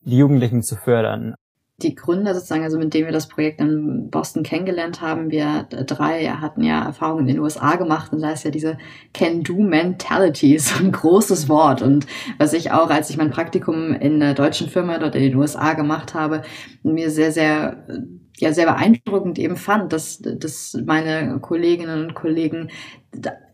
die 0.02 0.18
Jugendlichen 0.18 0.64
zu 0.64 0.76
fördern 0.76 1.36
die 1.78 1.94
Gründer 1.94 2.34
sozusagen, 2.34 2.64
also 2.64 2.78
mit 2.78 2.94
denen 2.94 3.06
wir 3.06 3.12
das 3.12 3.28
Projekt 3.28 3.60
in 3.60 4.10
Boston 4.10 4.44
kennengelernt 4.44 5.02
haben, 5.02 5.30
wir 5.30 5.64
drei 5.64 6.26
hatten 6.26 6.64
ja 6.64 6.86
Erfahrungen 6.86 7.28
in 7.28 7.36
den 7.36 7.40
USA 7.40 7.76
gemacht 7.76 8.14
und 8.14 8.22
da 8.22 8.32
ist 8.32 8.46
ja 8.46 8.52
diese 8.52 8.78
Can-Do-Mentality 9.14 10.58
so 10.58 10.84
ein 10.84 10.94
großes 10.94 11.50
Wort. 11.50 11.82
Und 11.82 12.08
was 12.38 12.54
ich 12.54 12.72
auch, 12.72 12.90
als 12.90 13.10
ich 13.10 13.18
mein 13.18 13.32
Praktikum 13.32 13.94
in 13.94 14.22
der 14.22 14.36
deutschen 14.36 14.70
Firma 14.70 15.00
dort 15.00 15.16
in 15.16 15.24
den 15.24 15.36
USA 15.36 15.74
gemacht 15.74 16.14
habe, 16.14 16.44
mir 16.84 17.12
sehr, 17.12 17.34
sehr 17.34 17.86
ja 18.38 18.54
sehr 18.54 18.66
beeindruckend 18.66 19.40
eben 19.40 19.56
fand, 19.56 19.94
dass, 19.94 20.20
dass 20.20 20.78
meine 20.86 21.40
Kolleginnen 21.40 22.06
und 22.06 22.14
Kollegen 22.16 22.70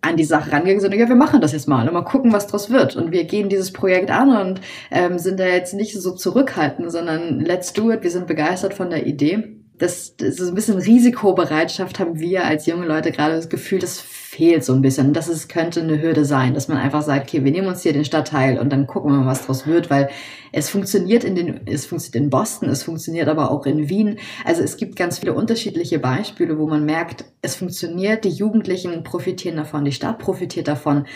an 0.02 0.18
die 0.18 0.24
Sache 0.24 0.52
rangegangen 0.52 0.82
sind, 0.82 0.96
ja, 0.96 1.08
wir 1.08 1.16
machen 1.16 1.42
das 1.42 1.52
jetzt 1.52 1.68
mal 1.68 1.88
und 1.88 1.94
mal 1.94 2.02
gucken, 2.02 2.34
was 2.34 2.48
draus 2.48 2.72
wird. 2.72 2.96
Und 2.96 3.12
wir 3.12 3.26
gehen 3.26 3.50
dieses 3.50 3.72
Projekt 3.72 4.10
an 4.10 4.36
und 4.36 4.62
ähm, 4.90 5.20
sind 5.20 5.40
da 5.40 5.46
jetzt 5.46 5.74
nicht 5.74 5.94
so 6.00 6.12
zurückhaltend, 6.16 6.92
sondern 6.92 7.40
let's 7.40 7.74
do 7.74 7.92
it, 7.92 8.04
wir 8.04 8.12
sind 8.12 8.28
begeistert 8.28 8.74
von 8.74 8.90
der 8.90 9.06
Idee. 9.06 9.61
Das, 9.82 10.16
das 10.16 10.40
ist 10.40 10.48
ein 10.48 10.54
bisschen 10.54 10.78
Risikobereitschaft 10.78 12.00
haben 12.00 12.20
wir 12.20 12.46
als 12.46 12.68
junge 12.68 12.86
Leute 12.86 13.12
gerade 13.12 13.36
das 13.36 13.50
Gefühl, 13.50 13.80
das 13.80 14.00
fehlt 14.00 14.64
so 14.64 14.74
ein 14.74 14.84
bisschen. 14.84 15.12
Das 15.12 15.28
ist, 15.28 15.50
könnte 15.50 15.82
eine 15.82 16.00
Hürde 16.00 16.24
sein, 16.24 16.54
dass 16.54 16.68
man 16.68 16.78
einfach 16.78 17.02
sagt, 17.02 17.28
okay, 17.30 17.44
wir 17.44 17.52
nehmen 17.52 17.68
uns 17.68 17.82
hier 17.82 17.92
den 17.92 18.06
Stadtteil 18.06 18.60
und 18.60 18.72
dann 18.72 18.86
gucken 18.86 19.12
wir 19.12 19.22
mal, 19.22 19.26
was 19.26 19.48
draus 19.48 19.66
wird, 19.66 19.90
weil 19.90 20.12
es 20.52 20.70
funktioniert 20.70 21.24
in 21.24 21.34
den, 21.34 21.62
es 21.66 21.88
funktioniert 21.88 22.26
in 22.26 22.30
Boston, 22.30 22.70
es 22.70 22.84
funktioniert 22.84 23.28
aber 23.28 23.50
auch 23.50 23.66
in 23.66 23.90
Wien. 23.90 24.20
Also 24.46 24.62
es 24.62 24.78
gibt 24.78 24.98
ganz 24.98 25.18
viele 25.18 25.34
unterschiedliche 25.34 25.98
Beispiele, 25.98 26.60
wo 26.60 26.68
man 26.68 26.86
merkt, 26.86 27.26
es 27.42 27.56
funktioniert, 27.56 28.24
die 28.24 28.30
Jugendlichen 28.30 29.02
profitieren 29.02 29.58
davon, 29.58 29.84
die 29.84 29.92
Stadt 29.92 30.20
profitiert 30.20 30.68
davon. 30.68 31.08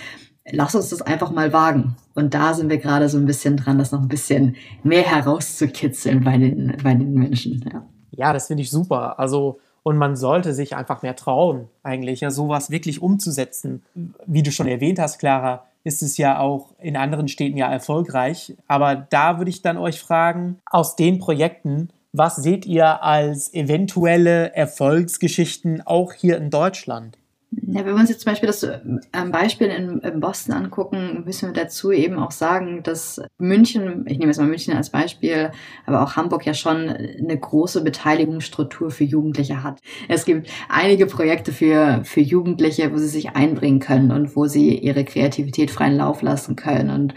Lass 0.51 0.73
uns 0.73 0.89
das 0.89 1.03
einfach 1.03 1.29
mal 1.29 1.53
wagen. 1.53 1.97
Und 2.15 2.33
da 2.33 2.55
sind 2.55 2.71
wir 2.71 2.79
gerade 2.79 3.09
so 3.09 3.19
ein 3.19 3.27
bisschen 3.27 3.57
dran, 3.57 3.77
das 3.77 3.91
noch 3.91 4.01
ein 4.01 4.07
bisschen 4.07 4.55
mehr 4.81 5.03
herauszukitzeln 5.03 6.23
bei 6.23 6.39
den, 6.39 6.75
bei 6.83 6.95
den 6.95 7.13
Menschen. 7.13 7.63
Ja, 7.71 7.85
ja 8.17 8.33
das 8.33 8.47
finde 8.47 8.63
ich 8.63 8.71
super. 8.71 9.19
Also 9.19 9.59
und 9.83 9.97
man 9.97 10.15
sollte 10.15 10.53
sich 10.55 10.75
einfach 10.75 11.03
mehr 11.03 11.15
trauen, 11.15 11.67
eigentlich 11.83 12.21
ja 12.21 12.31
sowas 12.31 12.71
wirklich 12.71 13.03
umzusetzen. 13.03 13.83
Wie 14.25 14.41
du 14.41 14.51
schon 14.51 14.67
erwähnt 14.67 14.97
hast, 14.97 15.19
Clara, 15.19 15.65
ist 15.83 16.01
es 16.01 16.17
ja 16.17 16.39
auch 16.39 16.73
in 16.79 16.97
anderen 16.97 17.27
Städten 17.27 17.55
ja 17.55 17.71
erfolgreich. 17.71 18.55
Aber 18.67 18.95
da 18.95 19.37
würde 19.37 19.51
ich 19.51 19.61
dann 19.61 19.77
euch 19.77 20.01
fragen, 20.01 20.57
aus 20.65 20.95
den 20.95 21.19
Projekten, 21.19 21.89
was 22.11 22.37
seht 22.37 22.65
ihr 22.65 23.03
als 23.03 23.53
eventuelle 23.53 24.55
Erfolgsgeschichten 24.55 25.85
auch 25.85 26.13
hier 26.13 26.37
in 26.37 26.49
Deutschland? 26.49 27.19
Ja, 27.51 27.85
wenn 27.85 27.93
wir 27.93 27.95
uns 27.95 28.09
jetzt 28.09 28.21
zum 28.21 28.31
Beispiel 28.31 28.47
das 28.47 28.63
ähm, 28.63 29.31
Beispiel 29.31 29.67
in, 29.67 30.19
Boston 30.19 30.53
angucken, 30.53 31.23
müssen 31.25 31.49
wir 31.49 31.53
dazu 31.53 31.91
eben 31.91 32.17
auch 32.19 32.31
sagen, 32.31 32.83
dass 32.83 33.21
München, 33.37 34.05
ich 34.07 34.17
nehme 34.17 34.31
jetzt 34.31 34.39
mal 34.39 34.47
München 34.47 34.73
als 34.73 34.89
Beispiel, 34.89 35.51
aber 35.85 36.03
auch 36.03 36.15
Hamburg 36.15 36.45
ja 36.45 36.53
schon 36.53 36.89
eine 36.89 37.37
große 37.37 37.83
Beteiligungsstruktur 37.83 38.91
für 38.91 39.03
Jugendliche 39.03 39.63
hat. 39.63 39.79
Es 40.07 40.25
gibt 40.25 40.49
einige 40.69 41.05
Projekte 41.05 41.51
für, 41.51 42.01
für 42.03 42.21
Jugendliche, 42.21 42.91
wo 42.91 42.97
sie 42.97 43.07
sich 43.07 43.35
einbringen 43.35 43.79
können 43.79 44.11
und 44.11 44.35
wo 44.35 44.47
sie 44.47 44.77
ihre 44.77 45.05
Kreativität 45.05 45.71
freien 45.71 45.97
Lauf 45.97 46.21
lassen 46.21 46.55
können. 46.55 46.89
Und 46.89 47.13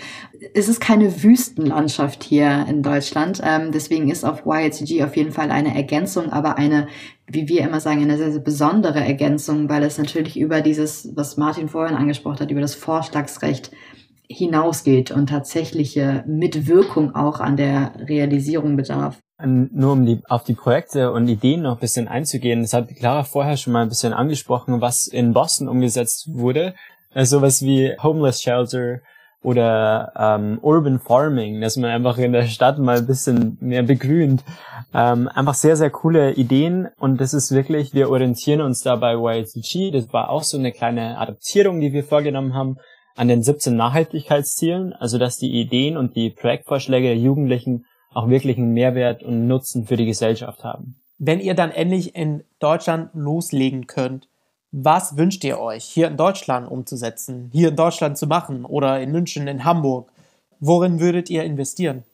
es 0.55 0.69
ist 0.69 0.81
keine 0.81 1.23
Wüstenlandschaft 1.23 2.23
hier 2.23 2.67
in 2.69 2.83
Deutschland. 2.83 3.41
Ähm, 3.45 3.73
deswegen 3.73 4.11
ist 4.11 4.25
auf 4.25 4.45
YHCG 4.47 5.05
auf 5.05 5.17
jeden 5.17 5.33
Fall 5.33 5.51
eine 5.51 5.75
Ergänzung, 5.75 6.31
aber 6.31 6.59
eine 6.59 6.89
wie 7.29 7.49
wir 7.49 7.63
immer 7.63 7.81
sagen, 7.81 8.03
eine 8.03 8.17
sehr, 8.17 8.33
sehr 8.33 8.41
besondere 8.41 9.01
Ergänzung, 9.01 9.69
weil 9.69 9.83
es 9.83 9.99
natürlich 9.99 10.39
über 10.39 10.61
dieses, 10.61 11.11
was 11.15 11.37
Martin 11.37 11.69
vorhin 11.69 11.97
angesprochen 11.97 12.41
hat, 12.41 12.51
über 12.51 12.61
das 12.61 12.75
Vorschlagsrecht 12.75 13.71
hinausgeht 14.31 15.11
und 15.11 15.29
tatsächliche 15.29 16.25
Mitwirkung 16.27 17.15
auch 17.15 17.41
an 17.41 17.57
der 17.57 17.93
Realisierung 18.09 18.77
bedarf. 18.77 19.19
Nur 19.43 19.93
um 19.93 20.05
die, 20.05 20.21
auf 20.29 20.45
die 20.45 20.55
Projekte 20.55 21.13
und 21.13 21.29
Ideen 21.29 21.63
noch 21.63 21.77
ein 21.77 21.81
bisschen 21.81 22.09
einzugehen, 22.09 22.63
das 22.63 22.73
hat 22.73 22.89
Clara 22.89 23.23
vorher 23.23 23.57
schon 23.57 23.73
mal 23.73 23.83
ein 23.83 23.89
bisschen 23.89 24.13
angesprochen, 24.13 24.81
was 24.81 25.07
in 25.07 25.33
Boston 25.33 25.69
umgesetzt 25.69 26.29
wurde. 26.33 26.75
Also 27.15 27.39
sowas 27.39 27.63
wie 27.63 27.95
Homeless 28.03 28.43
Shelter, 28.43 28.99
oder 29.43 30.13
ähm, 30.17 30.59
Urban 30.63 30.99
Farming, 30.99 31.61
dass 31.61 31.77
man 31.77 31.91
einfach 31.91 32.19
in 32.19 32.33
der 32.33 32.47
Stadt 32.47 32.79
mal 32.79 32.99
ein 32.99 33.07
bisschen 33.07 33.57
mehr 33.61 33.83
begrünt. 33.83 34.43
Ähm, 34.93 35.29
einfach 35.29 35.55
sehr, 35.55 35.77
sehr 35.77 35.91
coole 35.91 36.33
Ideen 36.33 36.89
und 36.99 37.21
das 37.21 37.35
ist 37.35 37.53
wirklich, 37.53 37.95
wir 37.95 38.11
orientieren 38.11 38.61
uns 38.61 38.81
da 38.81 38.97
bei 38.97 39.15
YCG, 39.15 39.91
das 39.93 40.13
war 40.13 40.31
auch 40.31 40.43
so 40.43 40.59
eine 40.59 40.73
kleine 40.73 41.19
Adaptierung, 41.19 41.81
die 41.81 41.93
wir 41.93 42.05
vorgenommen 42.05 42.55
haben, 42.55 42.79
an 43.15 43.29
den 43.29 43.43
17 43.43 43.77
Nachhaltigkeitszielen, 43.77 44.93
also 44.93 45.19
dass 45.19 45.37
die 45.37 45.61
Ideen 45.61 45.97
und 45.97 46.17
die 46.17 46.31
Projektvorschläge 46.31 47.09
der 47.09 47.19
Jugendlichen 47.19 47.85
auch 48.15 48.29
wirklich 48.29 48.59
einen 48.59 48.73
Mehrwert 48.73 49.23
und 49.23 49.47
Nutzen 49.47 49.87
für 49.87 49.97
die 49.97 50.07
Gesellschaft 50.07 50.65
haben. 50.65 50.97
Wenn 51.19 51.41
ihr 51.41 51.55
dann 51.55 51.73
endlich 51.73 52.15
in 52.15 52.45
Deutschland 52.61 53.11
loslegen 53.15 53.87
könnt, 53.87 54.29
was 54.71 55.17
wünscht 55.17 55.45
ihr 55.45 55.59
euch 55.59 55.85
hier 55.85 56.09
in 56.09 56.17
Deutschland 56.17 56.71
umzusetzen, 56.71 57.51
hier 57.53 57.71
in 57.71 57.77
Deutschland 57.77 58.19
zu 58.19 58.27
machen 58.27 58.65
oder 58.65 59.01
in 59.01 59.13
München, 59.13 59.49
in 59.49 59.65
Hamburg? 59.65 60.11
Worin 60.61 61.01
würdet 61.01 61.31
ihr 61.31 61.45
investieren? 61.45 62.05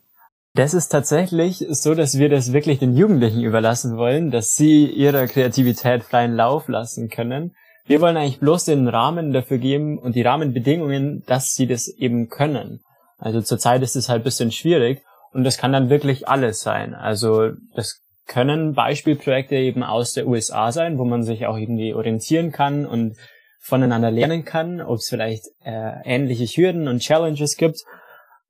Das 0.54 0.72
ist 0.72 0.88
tatsächlich 0.88 1.66
so, 1.70 1.94
dass 1.94 2.18
wir 2.18 2.28
das 2.28 2.52
wirklich 2.52 2.78
den 2.78 2.96
Jugendlichen 2.96 3.42
überlassen 3.42 3.96
wollen, 3.96 4.30
dass 4.30 4.54
sie 4.54 4.86
ihrer 4.86 5.26
Kreativität 5.26 6.04
freien 6.04 6.36
Lauf 6.36 6.68
lassen 6.68 7.08
können. 7.08 7.56
Wir 7.86 8.00
wollen 8.00 8.16
eigentlich 8.16 8.38
bloß 8.38 8.66
den 8.66 8.86
Rahmen 8.86 9.32
dafür 9.32 9.58
geben 9.58 9.98
und 9.98 10.14
die 10.14 10.22
Rahmenbedingungen, 10.22 11.24
dass 11.26 11.54
sie 11.54 11.66
das 11.66 11.88
eben 11.88 12.28
können. 12.28 12.80
Also 13.18 13.42
zurzeit 13.42 13.82
ist 13.82 13.96
es 13.96 14.08
halt 14.08 14.22
bisschen 14.22 14.52
schwierig 14.52 15.02
und 15.32 15.42
das 15.42 15.58
kann 15.58 15.72
dann 15.72 15.90
wirklich 15.90 16.28
alles 16.28 16.60
sein. 16.60 16.94
Also 16.94 17.50
das 17.74 18.03
können 18.26 18.74
Beispielprojekte 18.74 19.56
eben 19.56 19.82
aus 19.82 20.12
der 20.12 20.26
USA 20.26 20.72
sein, 20.72 20.98
wo 20.98 21.04
man 21.04 21.22
sich 21.22 21.46
auch 21.46 21.56
irgendwie 21.56 21.94
orientieren 21.94 22.52
kann 22.52 22.86
und 22.86 23.16
voneinander 23.60 24.10
lernen 24.10 24.44
kann, 24.44 24.80
ob 24.80 24.96
es 24.96 25.08
vielleicht 25.08 25.44
äh, 25.64 25.92
ähnliche 26.04 26.44
Hürden 26.44 26.88
und 26.88 27.00
Challenges 27.00 27.56
gibt 27.56 27.80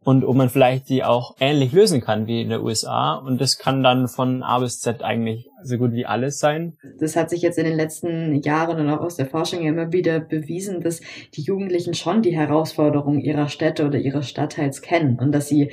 und 0.04 0.24
ob 0.24 0.36
man 0.36 0.50
vielleicht 0.50 0.88
die 0.88 1.04
auch 1.04 1.36
ähnlich 1.40 1.72
lösen 1.72 2.00
kann 2.00 2.26
wie 2.26 2.42
in 2.42 2.50
der 2.50 2.62
USA. 2.62 3.14
Und 3.14 3.40
das 3.40 3.58
kann 3.58 3.82
dann 3.82 4.08
von 4.08 4.42
A 4.42 4.58
bis 4.58 4.80
Z 4.80 5.02
eigentlich 5.02 5.48
so 5.64 5.78
gut 5.78 5.92
wie 5.92 6.06
alles 6.06 6.38
sein. 6.38 6.76
Das 6.98 7.16
hat 7.16 7.30
sich 7.30 7.42
jetzt 7.42 7.58
in 7.58 7.64
den 7.64 7.76
letzten 7.76 8.34
Jahren 8.42 8.78
und 8.78 8.88
auch 8.90 9.00
aus 9.00 9.16
der 9.16 9.26
Forschung 9.26 9.62
ja 9.62 9.70
immer 9.70 9.92
wieder 9.92 10.20
bewiesen, 10.20 10.80
dass 10.80 11.00
die 11.34 11.42
Jugendlichen 11.42 11.94
schon 11.94 12.22
die 12.22 12.36
Herausforderungen 12.36 13.20
ihrer 13.20 13.48
Städte 13.48 13.86
oder 13.86 13.98
ihres 13.98 14.28
Stadtteils 14.28 14.82
kennen 14.82 15.18
und 15.18 15.32
dass 15.32 15.48
sie 15.48 15.70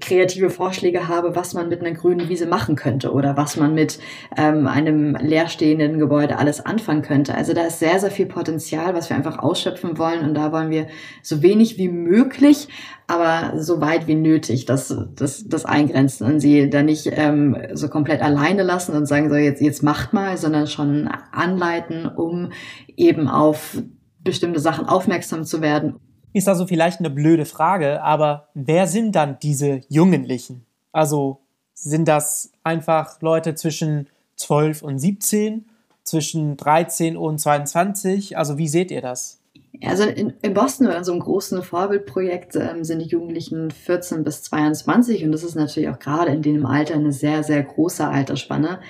kreative 0.00 0.50
Vorschläge 0.50 1.08
habe, 1.08 1.34
was 1.34 1.54
man 1.54 1.70
mit 1.70 1.80
einer 1.80 1.92
grünen 1.92 2.28
Wiese 2.28 2.46
machen 2.46 2.76
könnte 2.76 3.10
oder 3.10 3.38
was 3.38 3.56
man 3.56 3.74
mit 3.74 3.98
ähm, 4.36 4.66
einem 4.66 5.14
leerstehenden 5.14 5.98
Gebäude 5.98 6.36
alles 6.36 6.64
anfangen 6.64 7.00
könnte. 7.00 7.34
Also 7.34 7.54
da 7.54 7.62
ist 7.62 7.78
sehr, 7.78 7.98
sehr 8.00 8.10
viel 8.10 8.26
Potenzial, 8.26 8.94
was 8.94 9.08
wir 9.08 9.16
einfach 9.16 9.38
ausschöpfen 9.38 9.96
wollen 9.96 10.20
und 10.20 10.34
da 10.34 10.52
wollen 10.52 10.68
wir 10.68 10.88
so 11.22 11.42
wenig 11.42 11.78
wie 11.78 11.88
möglich, 11.88 12.68
aber 13.06 13.58
so 13.58 13.80
weit 13.80 14.06
wie 14.06 14.14
nötig 14.14 14.66
das, 14.66 14.94
das, 15.16 15.48
das 15.48 15.64
eingrenzen 15.64 16.26
und 16.26 16.40
sie 16.40 16.68
da 16.68 16.82
nicht 16.82 17.08
ähm, 17.10 17.56
so 17.72 17.88
komplett 17.88 18.20
alleine 18.20 18.62
lassen 18.62 18.79
und 18.88 19.06
sagen, 19.06 19.28
so 19.28 19.36
jetzt, 19.36 19.60
jetzt 19.60 19.82
macht 19.82 20.12
mal, 20.12 20.36
sondern 20.36 20.66
schon 20.66 21.08
anleiten, 21.32 22.06
um 22.06 22.52
eben 22.96 23.28
auf 23.28 23.82
bestimmte 24.22 24.60
Sachen 24.60 24.86
aufmerksam 24.86 25.44
zu 25.44 25.60
werden 25.60 25.96
ist 26.32 26.48
also 26.48 26.66
vielleicht 26.66 27.00
eine 27.00 27.10
blöde 27.10 27.44
Frage, 27.44 28.02
aber 28.02 28.48
wer 28.54 28.86
sind 28.86 29.14
dann 29.16 29.38
diese 29.40 29.82
Jugendlichen? 29.88 30.64
Also 30.92 31.40
sind 31.74 32.06
das 32.08 32.52
einfach 32.62 33.20
Leute 33.20 33.54
zwischen 33.54 34.08
12 34.36 34.82
und 34.82 34.98
17, 34.98 35.66
zwischen 36.04 36.56
13 36.56 37.16
und 37.16 37.38
22? 37.38 38.38
Also 38.38 38.58
wie 38.58 38.68
seht 38.68 38.90
ihr 38.90 39.02
das? 39.02 39.39
Also 39.84 40.04
in, 40.04 40.34
in 40.42 40.52
Boston 40.52 40.86
oder 40.86 41.02
so 41.04 41.12
einem 41.12 41.22
großen 41.22 41.62
Vorbildprojekt 41.62 42.54
ähm, 42.56 42.84
sind 42.84 42.98
die 42.98 43.06
Jugendlichen 43.06 43.70
14 43.70 44.24
bis 44.24 44.42
22 44.42 45.24
und 45.24 45.32
das 45.32 45.42
ist 45.42 45.54
natürlich 45.54 45.88
auch 45.88 45.98
gerade 45.98 46.32
in 46.32 46.42
dem 46.42 46.66
Alter 46.66 46.94
eine 46.94 47.12
sehr, 47.12 47.42
sehr 47.42 47.62
große 47.62 48.06
Altersspanne. 48.06 48.80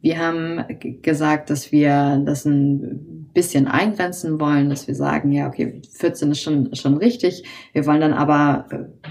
Wir 0.00 0.18
haben 0.18 0.64
gesagt, 1.02 1.50
dass 1.50 1.72
wir 1.72 2.22
das 2.24 2.44
ein 2.44 3.28
bisschen 3.34 3.68
eingrenzen 3.68 4.40
wollen, 4.40 4.68
dass 4.68 4.88
wir 4.88 4.94
sagen, 4.94 5.30
ja, 5.32 5.46
okay, 5.48 5.80
14 5.92 6.32
ist 6.32 6.42
schon, 6.42 6.74
schon 6.74 6.96
richtig. 6.96 7.44
Wir 7.72 7.86
wollen 7.86 8.00
dann 8.00 8.12
aber 8.12 8.66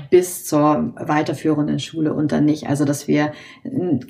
bis 0.10 0.46
zur 0.46 0.94
weiterführenden 0.98 1.79
Schule 1.79 2.13
und 2.13 2.32
dann 2.32 2.46
nicht. 2.46 2.67
Also, 2.67 2.84
dass 2.84 3.08
wir 3.08 3.32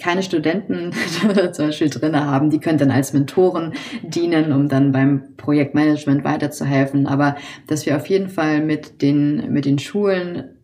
keine 0.01 0.23
Studenten 0.23 0.91
zum 1.51 1.67
Beispiel 1.67 1.89
drinne 1.89 2.25
haben, 2.25 2.49
die 2.49 2.59
können 2.59 2.77
dann 2.79 2.91
als 2.91 3.13
Mentoren 3.13 3.73
dienen, 4.03 4.51
um 4.51 4.69
dann 4.69 4.91
beim 4.91 5.35
Projektmanagement 5.37 6.23
weiterzuhelfen. 6.23 7.07
Aber 7.07 7.35
dass 7.67 7.85
wir 7.85 7.95
auf 7.95 8.07
jeden 8.07 8.29
Fall 8.29 8.63
mit 8.63 9.01
den, 9.01 9.51
mit 9.51 9.65
den 9.65 9.79
Schulen 9.79 10.56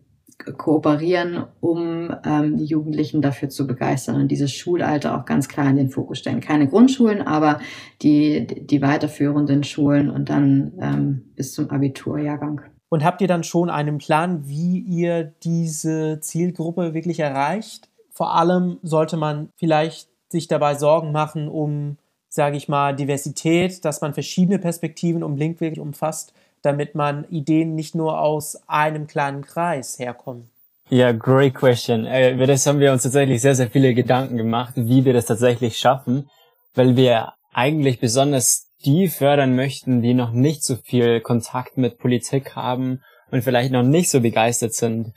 kooperieren, 0.52 1.44
um 1.60 2.14
ähm, 2.24 2.56
die 2.56 2.64
Jugendlichen 2.64 3.22
dafür 3.22 3.48
zu 3.48 3.66
begeistern 3.66 4.16
und 4.16 4.28
dieses 4.28 4.52
Schulalter 4.52 5.18
auch 5.18 5.24
ganz 5.24 5.48
klar 5.48 5.68
in 5.68 5.76
den 5.76 5.90
Fokus 5.90 6.18
stellen. 6.18 6.40
Keine 6.40 6.68
Grundschulen, 6.68 7.22
aber 7.22 7.60
die, 8.02 8.46
die 8.46 8.82
weiterführenden 8.82 9.64
Schulen 9.64 10.10
und 10.10 10.28
dann 10.28 10.72
ähm, 10.80 11.32
bis 11.36 11.52
zum 11.52 11.70
Abiturjahrgang. 11.70 12.60
Und 12.88 13.04
habt 13.04 13.20
ihr 13.20 13.28
dann 13.28 13.42
schon 13.42 13.70
einen 13.70 13.98
Plan, 13.98 14.46
wie 14.46 14.78
ihr 14.78 15.24
diese 15.42 16.20
Zielgruppe 16.20 16.94
wirklich 16.94 17.18
erreicht? 17.18 17.88
Vor 18.10 18.34
allem 18.34 18.78
sollte 18.82 19.16
man 19.16 19.48
vielleicht 19.56 20.08
sich 20.28 20.46
dabei 20.46 20.76
Sorgen 20.76 21.10
machen 21.10 21.48
um, 21.48 21.96
sage 22.28 22.56
ich 22.56 22.68
mal, 22.68 22.94
Diversität, 22.94 23.84
dass 23.84 24.00
man 24.00 24.14
verschiedene 24.14 24.58
Perspektiven 24.58 25.24
und 25.24 25.34
Blickwinkel 25.36 25.80
umfasst 25.80 26.34
damit 26.64 26.94
man 26.94 27.24
Ideen 27.28 27.74
nicht 27.74 27.94
nur 27.94 28.20
aus 28.20 28.58
einem 28.66 29.06
kleinen 29.06 29.42
Kreis 29.42 29.98
herkommen? 29.98 30.50
Ja, 30.88 31.12
great 31.12 31.54
question. 31.54 32.06
Äh, 32.06 32.32
über 32.32 32.46
das 32.46 32.66
haben 32.66 32.80
wir 32.80 32.92
uns 32.92 33.02
tatsächlich 33.02 33.40
sehr, 33.40 33.54
sehr 33.54 33.70
viele 33.70 33.94
Gedanken 33.94 34.36
gemacht, 34.36 34.74
wie 34.76 35.04
wir 35.04 35.12
das 35.12 35.26
tatsächlich 35.26 35.78
schaffen, 35.78 36.28
weil 36.74 36.96
wir 36.96 37.32
eigentlich 37.52 38.00
besonders 38.00 38.68
die 38.84 39.08
fördern 39.08 39.56
möchten, 39.56 40.02
die 40.02 40.14
noch 40.14 40.32
nicht 40.32 40.62
so 40.62 40.76
viel 40.76 41.20
Kontakt 41.20 41.78
mit 41.78 41.98
Politik 41.98 42.54
haben 42.54 43.00
und 43.30 43.42
vielleicht 43.42 43.72
noch 43.72 43.82
nicht 43.82 44.10
so 44.10 44.20
begeistert 44.20 44.74
sind. 44.74 45.12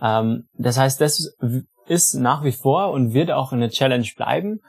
Ähm, 0.00 0.48
das 0.54 0.78
heißt, 0.78 1.00
das 1.00 1.34
ist 1.86 2.14
nach 2.14 2.42
wie 2.44 2.52
vor 2.52 2.90
und 2.90 3.12
wird 3.12 3.30
auch 3.30 3.52
eine 3.52 3.68
Challenge 3.68 4.08
bleiben. 4.16 4.60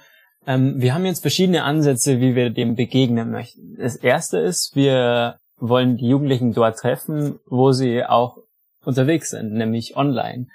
Ähm, 0.46 0.76
wir 0.78 0.94
haben 0.94 1.06
jetzt 1.06 1.22
verschiedene 1.22 1.64
Ansätze, 1.64 2.20
wie 2.20 2.36
wir 2.36 2.50
dem 2.50 2.76
begegnen 2.76 3.32
möchten. 3.32 3.78
Das 3.78 3.96
erste 3.96 4.40
ist, 4.40 4.76
wir 4.76 5.38
wollen 5.70 5.98
die 5.98 6.08
Jugendlichen 6.08 6.54
dort 6.54 6.78
treffen, 6.78 7.40
wo 7.48 7.72
sie 7.72 8.04
auch 8.04 8.38
unterwegs 8.84 9.30
sind, 9.30 9.54
nämlich 9.54 9.96
online. 9.96 10.48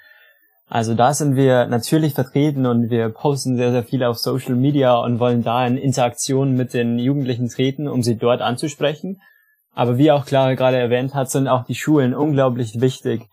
Also 0.67 0.93
da 0.93 1.13
sind 1.15 1.35
wir 1.35 1.65
natürlich 1.65 2.13
vertreten 2.13 2.67
und 2.67 2.91
wir 2.91 3.09
posten 3.09 3.57
sehr, 3.57 3.71
sehr 3.71 3.83
viel 3.83 4.03
auf 4.03 4.19
Social 4.19 4.53
Media 4.55 4.95
und 4.97 5.19
wollen 5.19 5.43
da 5.43 5.65
in 5.65 5.77
Interaktion 5.77 6.55
mit 6.55 6.75
den 6.75 6.99
Jugendlichen 6.99 7.49
treten, 7.49 7.87
um 7.87 8.03
sie 8.03 8.17
dort 8.17 8.41
anzusprechen. 8.41 9.19
Aber 9.73 9.97
wie 9.97 10.11
auch 10.11 10.25
Clara 10.25 10.53
gerade 10.53 10.77
erwähnt 10.77 11.15
hat, 11.15 11.31
sind 11.31 11.47
auch 11.47 11.65
die 11.65 11.73
Schulen 11.75 12.13
unglaublich 12.13 12.79
wichtig, 12.81 13.27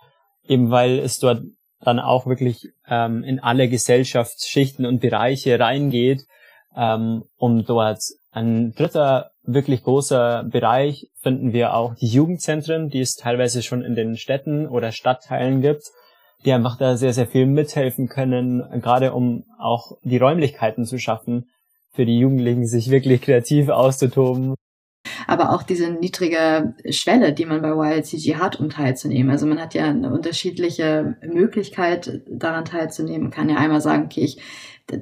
eben 0.49 0.71
weil 0.71 0.99
es 0.99 1.19
dort 1.19 1.43
dann 1.81 2.01
auch 2.01 2.27
wirklich 2.27 2.71
ähm, 2.89 3.23
in 3.23 3.39
alle 3.39 3.69
Gesellschaftsschichten 3.69 4.87
und 4.87 5.01
Bereiche 5.01 5.61
reingeht, 5.61 6.23
ähm, 6.75 7.25
um 7.37 7.67
dort 7.67 8.01
ein 8.37 8.75
dritter 8.75 9.31
wirklich 9.45 9.83
großer 9.83 10.45
Bereich 10.45 11.09
finden 11.23 11.55
wir 11.55 11.73
auch 11.73 11.95
die 11.95 12.07
Jugendzentren, 12.07 12.91
die 12.91 13.01
es 13.01 13.17
teilweise 13.17 13.63
schon 13.63 13.83
in 13.83 13.95
den 13.95 14.19
Städten 14.19 14.67
oder 14.69 14.93
Stadtteilen 14.93 15.63
gibt, 15.63 15.85
die 16.45 16.53
einfach 16.53 16.77
da 16.77 16.99
sehr, 16.99 17.15
sehr 17.15 17.27
viel 17.27 17.47
mithelfen 17.47 18.09
können, 18.09 18.63
gerade 18.83 19.15
um 19.15 19.45
auch 19.59 19.93
die 20.03 20.19
Räumlichkeiten 20.19 20.85
zu 20.85 20.99
schaffen, 20.99 21.49
für 21.95 22.05
die 22.05 22.19
Jugendlichen 22.19 22.67
sich 22.67 22.91
wirklich 22.91 23.23
kreativ 23.23 23.71
auszutoben. 23.71 24.55
Aber 25.27 25.53
auch 25.53 25.63
diese 25.63 25.91
niedrige 25.91 26.75
Schwelle, 26.91 27.33
die 27.33 27.47
man 27.47 27.63
bei 27.63 27.71
YLCG 27.71 28.37
hat, 28.37 28.61
um 28.61 28.71
teilzunehmen. 28.71 29.31
Also 29.31 29.47
man 29.47 29.61
hat 29.61 29.75
ja 29.75 29.85
eine 29.85 30.13
unterschiedliche 30.13 31.17
Möglichkeit, 31.27 32.23
daran 32.29 32.65
teilzunehmen. 32.65 33.23
Man 33.23 33.31
kann 33.31 33.49
ja 33.49 33.57
einmal 33.57 33.81
sagen, 33.81 34.05
okay, 34.07 34.23
ich 34.23 34.39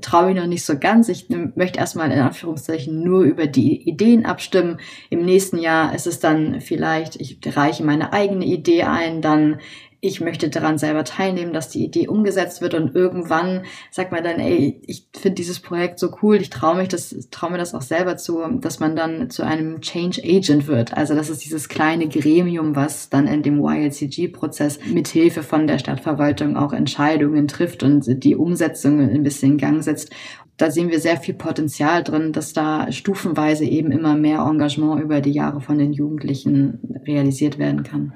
traue 0.01 0.27
mich 0.27 0.37
noch 0.37 0.47
nicht 0.47 0.65
so 0.65 0.79
ganz. 0.79 1.09
Ich 1.09 1.29
möchte 1.29 1.79
erstmal 1.79 2.11
in 2.11 2.21
Anführungszeichen 2.21 3.03
nur 3.03 3.23
über 3.23 3.47
die 3.47 3.89
Ideen 3.89 4.25
abstimmen. 4.25 4.79
Im 5.11 5.25
nächsten 5.25 5.59
Jahr 5.59 5.95
ist 5.95 6.07
es 6.07 6.21
dann 6.21 6.61
vielleicht, 6.61 7.21
ich 7.21 7.39
reiche 7.45 7.85
meine 7.85 8.13
eigene 8.13 8.47
Idee 8.47 8.85
ein, 8.85 9.21
dann 9.21 9.61
ich 10.05 10.21
möchte 10.21 10.51
daran 10.51 10.77
selber 10.77 11.05
teilnehmen, 11.05 11.55
dass 11.55 11.71
die 11.71 11.83
Idee 11.83 12.09
umgesetzt 12.09 12.61
wird 12.61 12.75
und 12.75 12.95
irgendwann 12.95 13.63
sagt 13.91 14.13
man 14.13 14.23
dann, 14.23 14.39
ey, 14.39 14.81
ich 14.87 15.09
finde 15.15 15.37
dieses 15.37 15.61
Projekt 15.61 15.99
so 15.99 16.15
cool, 16.23 16.37
ich 16.37 16.51
traue 16.51 16.77
mich 16.77 16.89
das, 16.89 17.15
traue 17.31 17.53
mir 17.53 17.59
das 17.59 17.75
auch 17.75 17.83
selber 17.83 18.19
zu, 18.19 18.43
dass 18.61 18.81
man 18.81 18.97
dann 18.97 19.31
zu 19.31 19.45
einem 19.45 19.81
Change 19.81 20.21
Agent 20.23 20.67
wird. 20.67 20.95
Also 20.95 21.15
das 21.15 21.31
ist 21.31 21.45
dieses 21.45 21.71
kleine 21.71 22.07
Gremium, 22.09 22.77
was 22.77 23.09
dann 23.09 23.27
in 23.27 23.43
dem 23.43 23.65
YLCG-Prozess 23.65 24.81
mithilfe 24.93 25.43
von 25.43 25.67
der 25.67 25.79
Stadtverwaltung 25.79 26.59
auch 26.59 26.75
Entscheidungen 26.75 27.49
trifft 27.49 27.83
und 27.83 28.05
die 28.23 28.37
Umsetzung 28.37 29.01
ein 29.01 29.23
bisschen 29.23 29.53
in 29.53 29.59
Gang 29.59 29.83
setzt 29.83 30.11
da 30.57 30.71
sehen 30.71 30.89
wir 30.89 31.01
sehr 31.01 31.17
viel 31.17 31.35
Potenzial 31.35 32.05
drin, 32.05 32.33
dass 32.33 32.53
da 32.53 32.93
stufenweise 32.93 33.65
eben 33.65 33.91
immer 33.91 34.15
mehr 34.15 34.39
Engagement 34.39 35.03
über 35.03 35.21
die 35.21 35.33
Jahre 35.33 35.61
von 35.61 35.79
den 35.79 35.93
Jugendlichen 35.93 36.79
realisiert 37.05 37.59
werden 37.59 37.83
kann. 37.83 38.13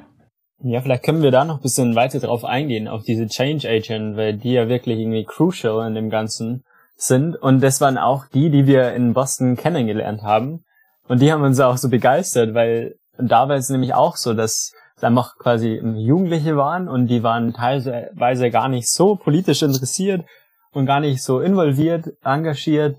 Ja, 0.60 0.80
vielleicht 0.80 1.04
können 1.04 1.22
wir 1.22 1.30
da 1.30 1.44
noch 1.44 1.56
ein 1.56 1.62
bisschen 1.62 1.94
weiter 1.94 2.18
drauf 2.18 2.44
eingehen, 2.44 2.88
auf 2.88 3.04
diese 3.04 3.28
Change 3.28 3.68
Agent, 3.68 4.16
weil 4.16 4.36
die 4.36 4.52
ja 4.52 4.68
wirklich 4.68 4.98
irgendwie 4.98 5.24
crucial 5.24 5.86
in 5.86 5.94
dem 5.94 6.10
Ganzen 6.10 6.64
sind. 6.96 7.36
Und 7.36 7.62
das 7.62 7.80
waren 7.80 7.96
auch 7.96 8.26
die, 8.26 8.50
die 8.50 8.66
wir 8.66 8.92
in 8.92 9.14
Boston 9.14 9.56
kennengelernt 9.56 10.22
haben. 10.22 10.64
Und 11.06 11.22
die 11.22 11.32
haben 11.32 11.42
uns 11.42 11.60
auch 11.60 11.76
so 11.76 11.88
begeistert, 11.88 12.54
weil 12.54 12.96
da 13.18 13.48
war 13.48 13.56
es 13.56 13.68
nämlich 13.68 13.94
auch 13.94 14.16
so, 14.16 14.34
dass 14.34 14.72
es 14.96 15.04
einfach 15.04 15.38
quasi 15.38 15.80
Jugendliche 15.96 16.56
waren 16.56 16.88
und 16.88 17.06
die 17.06 17.22
waren 17.22 17.52
teilweise 17.52 18.50
gar 18.50 18.68
nicht 18.68 18.88
so 18.88 19.14
politisch 19.14 19.62
interessiert 19.62 20.24
und 20.72 20.86
gar 20.86 20.98
nicht 20.98 21.22
so 21.22 21.40
involviert, 21.40 22.14
engagiert. 22.24 22.96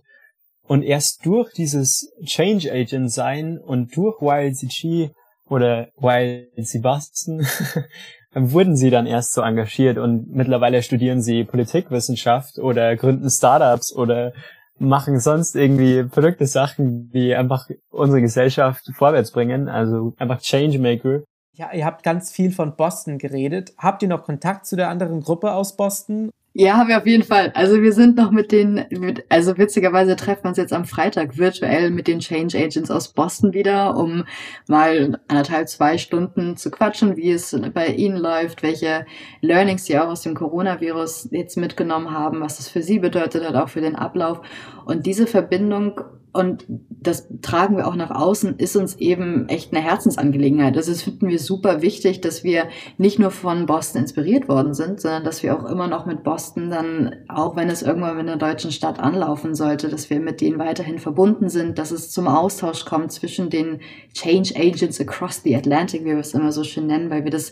Und 0.66 0.84
erst 0.84 1.26
durch 1.26 1.52
dieses 1.54 2.14
Change 2.24 2.72
Agent 2.72 3.12
sein 3.12 3.58
und 3.58 3.96
durch 3.98 4.22
YLCG 4.22 5.12
oder 5.50 5.90
weil 5.96 6.48
sie 6.58 6.80
Boston 6.80 7.46
wurden 8.34 8.76
sie 8.76 8.90
dann 8.90 9.08
erst 9.08 9.34
so 9.34 9.42
engagiert 9.42 9.98
und 9.98 10.34
mittlerweile 10.34 10.84
studieren 10.84 11.22
sie 11.22 11.44
Politikwissenschaft 11.44 12.60
oder 12.60 12.96
gründen 12.96 13.30
Startups 13.30 13.94
oder 13.94 14.34
machen 14.78 15.20
sonst 15.20 15.56
irgendwie 15.56 16.06
verrückte 16.10 16.48
Sachen, 16.48 17.12
die 17.12 17.36
einfach 17.36 17.68
unsere 17.90 18.22
Gesellschaft 18.22 18.90
vorwärts 18.94 19.32
bringen, 19.32 19.68
also 19.68 20.14
einfach 20.18 20.40
Changemaker. 20.40 21.22
Ja, 21.54 21.74
ihr 21.74 21.86
habt 21.86 22.04
ganz 22.04 22.32
viel 22.32 22.52
von 22.52 22.78
Boston 22.78 23.18
geredet. 23.18 23.74
Habt 23.78 24.02
ihr 24.02 24.08
noch 24.08 24.24
Kontakt 24.24 24.66
zu 24.66 24.78
der 24.78 24.90
anderen 24.90 25.20
Gruppe 25.20 25.52
aus 25.52 25.76
Boston? 25.76 26.32
Ja, 26.62 26.76
haben 26.76 26.90
wir 26.90 26.98
auf 26.98 27.08
jeden 27.08 27.24
Fall. 27.24 27.54
Also 27.56 27.82
wir 27.82 27.94
sind 27.94 28.18
noch 28.18 28.32
mit 28.32 28.52
den, 28.52 28.84
mit, 28.90 29.24
also 29.30 29.58
witzigerweise 29.58 30.18
treffen 30.18 30.44
wir 30.44 30.50
uns 30.50 30.58
jetzt 30.58 30.74
am 30.74 30.84
Freitag 30.84 31.38
virtuell 31.38 31.90
mit 31.90 32.06
den 32.06 32.20
Change 32.20 32.58
Agents 32.58 32.92
aus 32.92 33.14
Boston 33.14 33.54
wieder, 33.54 33.96
um 33.96 34.26
mal 34.68 35.22
anderthalb, 35.30 35.70
zwei 35.70 35.98
Stunden 35.98 36.58
zu 36.58 36.70
quatschen, 36.70 37.16
wie 37.16 37.32
es 37.32 37.58
bei 37.74 37.88
ihnen 37.88 38.18
läuft, 38.18 38.62
welche 38.62 39.06
Learnings 39.40 39.86
sie 39.86 39.98
auch 39.98 40.10
aus 40.10 40.24
dem 40.24 40.36
Coronavirus 40.36 41.30
jetzt 41.32 41.56
mitgenommen 41.56 42.12
haben, 42.12 42.42
was 42.42 42.58
das 42.58 42.68
für 42.68 42.84
sie 42.84 43.00
bedeutet 43.00 43.48
hat, 43.48 43.56
auch 43.56 43.70
für 43.70 43.80
den 43.80 43.96
Ablauf. 43.96 44.42
Und 44.84 45.06
diese 45.06 45.28
Verbindung 45.28 46.02
und 46.32 46.66
das 46.68 47.28
tragen 47.42 47.78
wir 47.78 47.88
auch 47.88 47.96
nach 47.96 48.12
außen, 48.12 48.58
ist 48.58 48.76
uns 48.76 48.96
eben 48.98 49.50
echt 49.50 49.74
eine 49.74 49.84
Herzensangelegenheit. 49.84 50.78
Also 50.78 50.92
das 50.92 51.02
finden 51.02 51.28
wir 51.28 51.40
super 51.40 51.82
wichtig, 51.82 52.22
dass 52.22 52.44
wir 52.44 52.66
nicht 52.98 53.18
nur 53.18 53.32
von 53.32 53.66
Boston 53.66 54.04
inspiriert 54.04 54.48
worden 54.48 54.76
sind, 54.76 55.02
sondern 55.02 55.24
dass 55.24 55.42
wir 55.42 55.58
auch 55.58 55.66
immer 55.66 55.88
noch 55.88 56.06
mit 56.06 56.24
Boston 56.24 56.70
dann, 56.70 57.16
auch 57.30 57.56
wenn 57.56 57.70
es 57.70 57.82
irgendwann 57.82 58.18
mit 58.18 58.28
einer 58.28 58.38
deutschen 58.38 58.72
Stadt 58.72 59.00
anlaufen 59.00 59.56
sollte, 59.56 59.90
dass 59.90 60.12
wir 60.12 60.20
mit 60.20 60.42
denen 60.42 60.60
weiterhin 60.60 61.00
verbunden 61.00 61.50
sind, 61.50 61.80
dass 61.80 61.90
es 61.90 62.12
zum 62.12 62.28
Austausch 62.28 62.86
kommt 62.86 63.12
zwischen 63.12 63.50
den 63.50 63.80
Change 64.14 64.54
Agents 64.56 65.02
across 65.02 65.42
the 65.44 65.56
Atlantic, 65.56 66.02
wie 66.02 66.12
wir 66.12 66.20
es 66.20 66.36
immer 66.36 66.52
so 66.52 66.64
schön 66.64 66.86
nennen, 66.86 67.10
weil 67.10 67.24
wir 67.24 67.32
das 67.32 67.52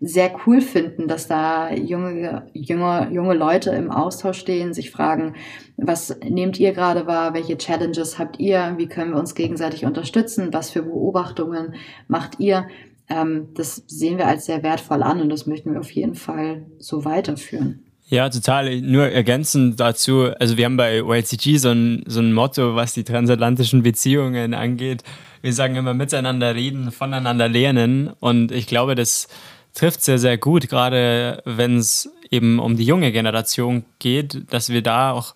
sehr 0.00 0.32
cool 0.46 0.60
finden, 0.60 1.08
dass 1.08 1.26
da 1.26 1.72
junge, 1.72 2.46
junge, 2.52 3.08
junge 3.10 3.34
Leute 3.34 3.70
im 3.70 3.90
Austausch 3.90 4.38
stehen, 4.38 4.74
sich 4.74 4.90
fragen, 4.90 5.34
was 5.76 6.18
nehmt 6.28 6.58
ihr 6.58 6.72
gerade 6.72 7.06
wahr? 7.06 7.34
Welche 7.34 7.56
Challenges 7.56 8.17
habt 8.18 8.38
ihr? 8.38 8.74
Wie 8.76 8.86
können 8.86 9.12
wir 9.12 9.18
uns 9.18 9.34
gegenseitig 9.34 9.84
unterstützen? 9.84 10.52
Was 10.52 10.70
für 10.70 10.82
Beobachtungen 10.82 11.74
macht 12.06 12.40
ihr? 12.40 12.68
Ähm, 13.08 13.48
das 13.54 13.82
sehen 13.86 14.18
wir 14.18 14.26
als 14.26 14.46
sehr 14.46 14.62
wertvoll 14.62 15.02
an 15.02 15.20
und 15.20 15.28
das 15.28 15.46
möchten 15.46 15.72
wir 15.72 15.80
auf 15.80 15.90
jeden 15.90 16.14
Fall 16.14 16.66
so 16.78 17.04
weiterführen. 17.04 17.84
Ja, 18.10 18.30
total. 18.30 18.80
Nur 18.80 19.08
ergänzend 19.08 19.78
dazu, 19.80 20.30
also 20.38 20.56
wir 20.56 20.64
haben 20.64 20.78
bei 20.78 21.02
YCG 21.02 21.58
so 21.58 21.70
ein, 21.70 22.04
so 22.06 22.20
ein 22.20 22.32
Motto, 22.32 22.74
was 22.74 22.94
die 22.94 23.04
transatlantischen 23.04 23.82
Beziehungen 23.82 24.54
angeht. 24.54 25.02
Wir 25.42 25.52
sagen 25.52 25.76
immer 25.76 25.92
miteinander 25.92 26.54
reden, 26.54 26.90
voneinander 26.90 27.48
lernen 27.48 28.10
und 28.18 28.50
ich 28.50 28.66
glaube, 28.66 28.94
das 28.94 29.28
trifft 29.74 30.02
sehr, 30.02 30.18
sehr 30.18 30.38
gut, 30.38 30.68
gerade 30.68 31.42
wenn 31.44 31.76
es 31.76 32.10
eben 32.30 32.58
um 32.58 32.76
die 32.76 32.84
junge 32.84 33.12
Generation 33.12 33.84
geht, 33.98 34.52
dass 34.52 34.70
wir 34.70 34.82
da 34.82 35.12
auch 35.12 35.34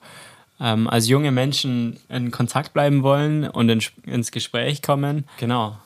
ähm, 0.62 0.88
als 0.88 1.08
junge 1.08 1.32
Menschen 1.32 1.98
in 2.08 2.30
Kontakt 2.30 2.72
bleiben 2.72 3.02
wollen 3.02 3.48
und 3.48 3.68
in, 3.68 3.82
ins 4.06 4.30
Gespräch 4.30 4.80
kommen. 4.80 5.26
Genau. 5.38 5.76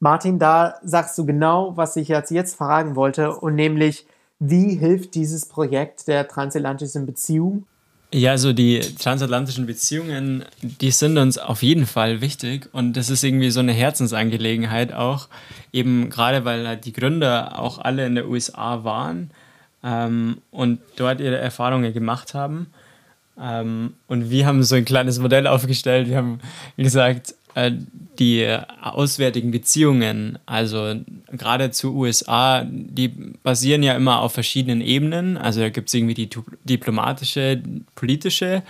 Martin, 0.00 0.38
da 0.38 0.76
sagst 0.82 1.16
du 1.18 1.26
genau, 1.26 1.76
was 1.76 1.94
ich 1.96 2.08
jetzt, 2.08 2.30
jetzt 2.30 2.56
fragen 2.56 2.96
wollte, 2.96 3.36
und 3.36 3.54
nämlich, 3.54 4.06
wie 4.40 4.74
hilft 4.74 5.14
dieses 5.14 5.46
Projekt 5.46 6.08
der 6.08 6.26
transatlantischen 6.26 7.06
Beziehung? 7.06 7.66
Ja, 8.14 8.32
also 8.32 8.52
die 8.52 8.80
transatlantischen 8.80 9.64
Beziehungen, 9.64 10.44
die 10.60 10.90
sind 10.90 11.16
uns 11.16 11.38
auf 11.38 11.62
jeden 11.62 11.86
Fall 11.86 12.20
wichtig 12.20 12.68
und 12.72 12.94
das 12.94 13.08
ist 13.08 13.24
irgendwie 13.24 13.50
so 13.50 13.60
eine 13.60 13.72
Herzensangelegenheit 13.72 14.92
auch, 14.92 15.28
eben 15.72 16.10
gerade 16.10 16.44
weil 16.44 16.66
halt 16.66 16.84
die 16.84 16.92
Gründer 16.92 17.58
auch 17.58 17.78
alle 17.78 18.04
in 18.04 18.14
der 18.14 18.28
USA 18.28 18.84
waren 18.84 19.30
ähm, 19.82 20.38
und 20.50 20.80
dort 20.96 21.20
ihre 21.20 21.38
Erfahrungen 21.38 21.94
gemacht 21.94 22.34
haben. 22.34 22.66
Ähm, 23.40 23.94
und 24.08 24.30
wir 24.30 24.46
haben 24.46 24.62
so 24.62 24.74
ein 24.74 24.84
kleines 24.84 25.18
Modell 25.18 25.46
aufgestellt. 25.46 26.08
Wir 26.08 26.16
haben 26.16 26.40
gesagt, 26.76 27.34
äh, 27.54 27.72
die 28.18 28.46
auswärtigen 28.82 29.50
Beziehungen, 29.50 30.38
also 30.44 30.94
gerade 31.30 31.70
zu 31.70 31.94
USA, 31.94 32.64
die 32.64 33.08
basieren 33.08 33.82
ja 33.82 33.94
immer 33.94 34.20
auf 34.20 34.32
verschiedenen 34.32 34.80
Ebenen. 34.80 35.36
Also 35.36 35.60
da 35.60 35.70
gibt 35.70 35.88
es 35.88 35.94
irgendwie 35.94 36.14
die 36.14 36.28
diplomatische, 36.64 37.62
politische, 37.94 38.62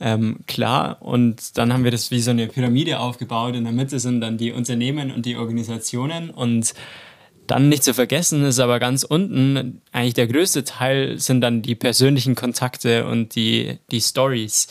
ähm, 0.00 0.38
klar. 0.46 0.96
Und 1.00 1.58
dann 1.58 1.72
haben 1.72 1.84
wir 1.84 1.90
das 1.90 2.10
wie 2.10 2.20
so 2.20 2.30
eine 2.30 2.46
Pyramide 2.46 3.00
aufgebaut. 3.00 3.54
In 3.54 3.64
der 3.64 3.72
Mitte 3.72 4.00
sind 4.00 4.22
dann 4.22 4.38
die 4.38 4.52
Unternehmen 4.52 5.12
und 5.12 5.26
die 5.26 5.36
Organisationen 5.36 6.30
und 6.30 6.74
dann 7.50 7.68
nicht 7.68 7.82
zu 7.82 7.94
vergessen 7.94 8.44
ist 8.44 8.60
aber 8.60 8.78
ganz 8.78 9.02
unten, 9.02 9.82
eigentlich 9.92 10.14
der 10.14 10.28
größte 10.28 10.64
Teil 10.64 11.18
sind 11.18 11.40
dann 11.40 11.62
die 11.62 11.74
persönlichen 11.74 12.36
Kontakte 12.36 13.06
und 13.06 13.34
die, 13.34 13.78
die 13.90 14.00
Stories 14.00 14.68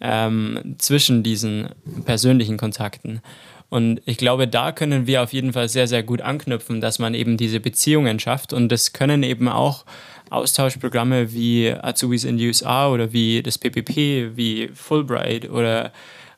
ähm, 0.00 0.76
zwischen 0.78 1.22
diesen 1.22 1.68
persönlichen 2.04 2.56
Kontakten. 2.56 3.20
Und 3.68 4.00
ich 4.06 4.16
glaube, 4.16 4.48
da 4.48 4.72
können 4.72 5.06
wir 5.06 5.22
auf 5.22 5.32
jeden 5.32 5.52
Fall 5.52 5.68
sehr, 5.68 5.88
sehr 5.88 6.02
gut 6.02 6.22
anknüpfen, 6.22 6.80
dass 6.80 6.98
man 6.98 7.14
eben 7.14 7.36
diese 7.36 7.60
Beziehungen 7.60 8.18
schafft. 8.18 8.52
Und 8.52 8.70
das 8.70 8.92
können 8.92 9.22
eben 9.22 9.48
auch 9.48 9.84
Austauschprogramme 10.30 11.32
wie 11.32 11.72
Azubis 11.72 12.24
in 12.24 12.38
die 12.38 12.46
USA 12.46 12.88
oder 12.88 13.12
wie 13.12 13.42
das 13.42 13.58
PPP, 13.58 14.36
wie 14.36 14.70
Fulbright 14.72 15.50
oder 15.50 15.92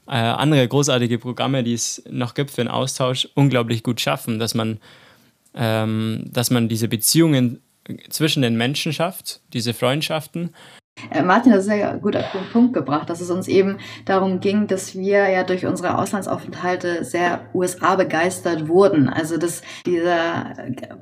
äh, 0.08 0.12
andere 0.12 0.66
großartige 0.66 1.18
Programme, 1.18 1.62
die 1.62 1.74
es 1.74 2.02
noch 2.10 2.34
gibt 2.34 2.50
für 2.50 2.62
den 2.62 2.68
Austausch, 2.68 3.28
unglaublich 3.34 3.82
gut 3.82 4.00
schaffen, 4.00 4.38
dass 4.38 4.54
man 4.54 4.78
ähm, 5.58 6.24
dass 6.32 6.50
man 6.50 6.68
diese 6.68 6.88
Beziehungen 6.88 7.60
zwischen 8.08 8.42
den 8.42 8.56
Menschen 8.56 8.92
schafft, 8.92 9.40
diese 9.52 9.74
Freundschaften. 9.74 10.54
Äh, 11.10 11.22
Martin 11.22 11.52
hat 11.52 11.62
sehr 11.62 11.94
gut 11.98 12.16
auf 12.16 12.30
den 12.32 12.50
Punkt 12.52 12.74
gebracht, 12.74 13.08
dass 13.10 13.20
es 13.20 13.30
uns 13.30 13.48
eben 13.48 13.78
darum 14.04 14.40
ging, 14.40 14.66
dass 14.66 14.94
wir 14.94 15.28
ja 15.28 15.44
durch 15.44 15.66
unsere 15.66 15.98
Auslandsaufenthalte 15.98 17.04
sehr 17.04 17.40
USA 17.54 17.96
begeistert 17.96 18.68
wurden. 18.68 19.08
Also 19.08 19.36
dass 19.36 19.62
dieser 19.86 20.54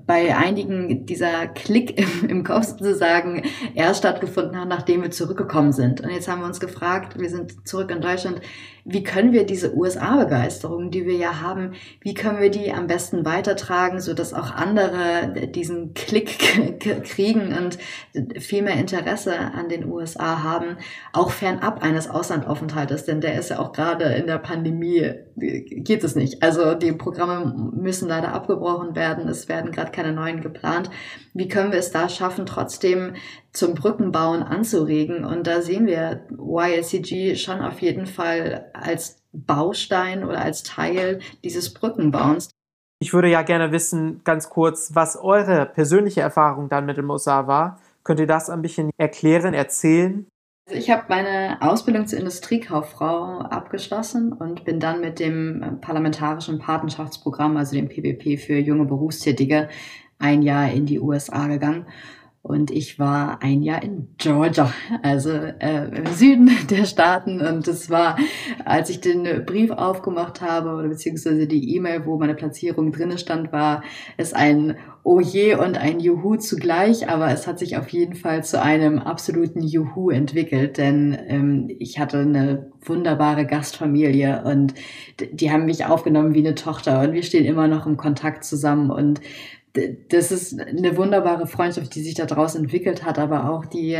bei 0.06 0.36
einigen 0.36 1.06
dieser 1.06 1.46
Klick 1.48 1.98
im, 1.98 2.28
im 2.28 2.44
Kopf 2.44 2.66
sozusagen 2.66 3.42
erst 3.74 4.00
stattgefunden 4.00 4.58
hat, 4.60 4.68
nachdem 4.68 5.02
wir 5.02 5.10
zurückgekommen 5.10 5.72
sind. 5.72 6.00
Und 6.00 6.10
jetzt 6.10 6.28
haben 6.28 6.40
wir 6.40 6.46
uns 6.46 6.60
gefragt, 6.60 7.18
wir 7.18 7.30
sind 7.30 7.66
zurück 7.66 7.90
in 7.90 8.00
Deutschland, 8.00 8.40
wie 8.88 9.02
können 9.02 9.32
wir 9.32 9.44
diese 9.44 9.76
USA-Begeisterung, 9.76 10.92
die 10.92 11.06
wir 11.06 11.16
ja 11.16 11.40
haben, 11.40 11.72
wie 12.00 12.14
können 12.14 12.40
wir 12.40 12.50
die 12.50 12.72
am 12.72 12.86
besten 12.86 13.24
weitertragen, 13.24 14.00
so 14.00 14.14
dass 14.14 14.32
auch 14.32 14.52
andere 14.52 15.48
diesen 15.48 15.92
Klick 15.94 16.38
kriegen 17.02 17.52
und 17.52 17.78
viel 18.40 18.62
mehr 18.62 18.76
Interesse 18.76 19.36
an 19.36 19.68
den 19.68 19.85
USA 19.88 20.42
haben, 20.42 20.76
auch 21.12 21.30
fernab 21.30 21.82
eines 21.82 22.08
Auslandaufenthaltes, 22.08 23.04
denn 23.04 23.20
der 23.20 23.38
ist 23.38 23.50
ja 23.50 23.58
auch 23.58 23.72
gerade 23.72 24.04
in 24.04 24.26
der 24.26 24.38
Pandemie, 24.38 25.12
geht 25.36 26.04
es 26.04 26.14
nicht. 26.14 26.42
Also 26.42 26.74
die 26.74 26.92
Programme 26.92 27.72
müssen 27.74 28.08
leider 28.08 28.32
abgebrochen 28.32 28.94
werden, 28.96 29.28
es 29.28 29.48
werden 29.48 29.72
gerade 29.72 29.90
keine 29.90 30.12
neuen 30.12 30.40
geplant. 30.40 30.90
Wie 31.34 31.48
können 31.48 31.72
wir 31.72 31.78
es 31.78 31.90
da 31.90 32.08
schaffen, 32.08 32.46
trotzdem 32.46 33.14
zum 33.52 33.74
Brückenbauen 33.74 34.42
anzuregen? 34.42 35.24
Und 35.24 35.46
da 35.46 35.62
sehen 35.62 35.86
wir 35.86 36.26
YLCG 36.30 37.36
schon 37.36 37.60
auf 37.60 37.80
jeden 37.80 38.06
Fall 38.06 38.70
als 38.72 39.22
Baustein 39.32 40.24
oder 40.24 40.40
als 40.40 40.62
Teil 40.62 41.20
dieses 41.44 41.72
Brückenbauens. 41.74 42.50
Ich 42.98 43.12
würde 43.12 43.28
ja 43.28 43.42
gerne 43.42 43.72
wissen, 43.72 44.22
ganz 44.24 44.48
kurz, 44.48 44.94
was 44.94 45.16
eure 45.16 45.66
persönliche 45.66 46.22
Erfahrung 46.22 46.70
dann 46.70 46.86
mit 46.86 46.96
dem 46.96 47.10
USA 47.10 47.46
war. 47.46 47.78
Könnt 48.06 48.20
ihr 48.20 48.28
das 48.28 48.50
ein 48.50 48.62
bisschen 48.62 48.90
erklären, 48.98 49.52
erzählen? 49.52 50.28
Also 50.68 50.78
ich 50.78 50.90
habe 50.90 51.06
meine 51.08 51.60
Ausbildung 51.60 52.06
zur 52.06 52.20
Industriekauffrau 52.20 53.40
abgeschlossen 53.40 54.32
und 54.32 54.64
bin 54.64 54.78
dann 54.78 55.00
mit 55.00 55.18
dem 55.18 55.78
parlamentarischen 55.80 56.60
Patenschaftsprogramm, 56.60 57.56
also 57.56 57.74
dem 57.74 57.88
PBP 57.88 58.38
für 58.38 58.58
junge 58.58 58.84
Berufstätige, 58.84 59.68
ein 60.20 60.42
Jahr 60.42 60.70
in 60.70 60.86
die 60.86 61.00
USA 61.00 61.48
gegangen 61.48 61.86
und 62.46 62.70
ich 62.70 62.98
war 63.00 63.42
ein 63.42 63.62
Jahr 63.62 63.82
in 63.82 64.08
Georgia, 64.18 64.72
also 65.02 65.30
äh, 65.30 65.88
im 65.88 66.06
Süden 66.06 66.50
der 66.70 66.84
Staaten. 66.84 67.40
Und 67.40 67.66
es 67.66 67.90
war, 67.90 68.16
als 68.64 68.88
ich 68.88 69.00
den 69.00 69.44
Brief 69.44 69.70
aufgemacht 69.72 70.40
habe 70.40 70.70
oder 70.74 70.88
beziehungsweise 70.88 71.46
die 71.48 71.74
E-Mail, 71.74 72.06
wo 72.06 72.18
meine 72.18 72.34
Platzierung 72.34 72.92
drinne 72.92 73.18
stand, 73.18 73.52
war 73.52 73.82
es 74.16 74.32
ein 74.32 74.76
Oje 75.02 75.58
und 75.58 75.76
ein 75.76 76.00
Juhu 76.00 76.36
zugleich. 76.36 77.08
Aber 77.08 77.32
es 77.32 77.46
hat 77.48 77.58
sich 77.58 77.76
auf 77.76 77.88
jeden 77.88 78.14
Fall 78.14 78.44
zu 78.44 78.62
einem 78.62 78.98
absoluten 78.98 79.62
Juhu 79.62 80.10
entwickelt, 80.10 80.78
denn 80.78 81.18
ähm, 81.26 81.66
ich 81.78 81.98
hatte 81.98 82.18
eine 82.18 82.70
wunderbare 82.80 83.46
Gastfamilie 83.46 84.44
und 84.44 84.74
die 85.32 85.50
haben 85.50 85.64
mich 85.64 85.84
aufgenommen 85.84 86.34
wie 86.34 86.46
eine 86.46 86.54
Tochter 86.54 87.00
und 87.00 87.12
wir 87.12 87.24
stehen 87.24 87.44
immer 87.44 87.66
noch 87.66 87.86
im 87.86 87.96
Kontakt 87.96 88.44
zusammen 88.44 88.90
und 88.90 89.20
das 90.08 90.32
ist 90.32 90.58
eine 90.60 90.96
wunderbare 90.96 91.46
Freundschaft, 91.46 91.94
die 91.94 92.02
sich 92.02 92.14
da 92.14 92.26
daraus 92.26 92.54
entwickelt 92.54 93.04
hat, 93.04 93.18
aber 93.18 93.50
auch 93.50 93.66
die 93.66 93.96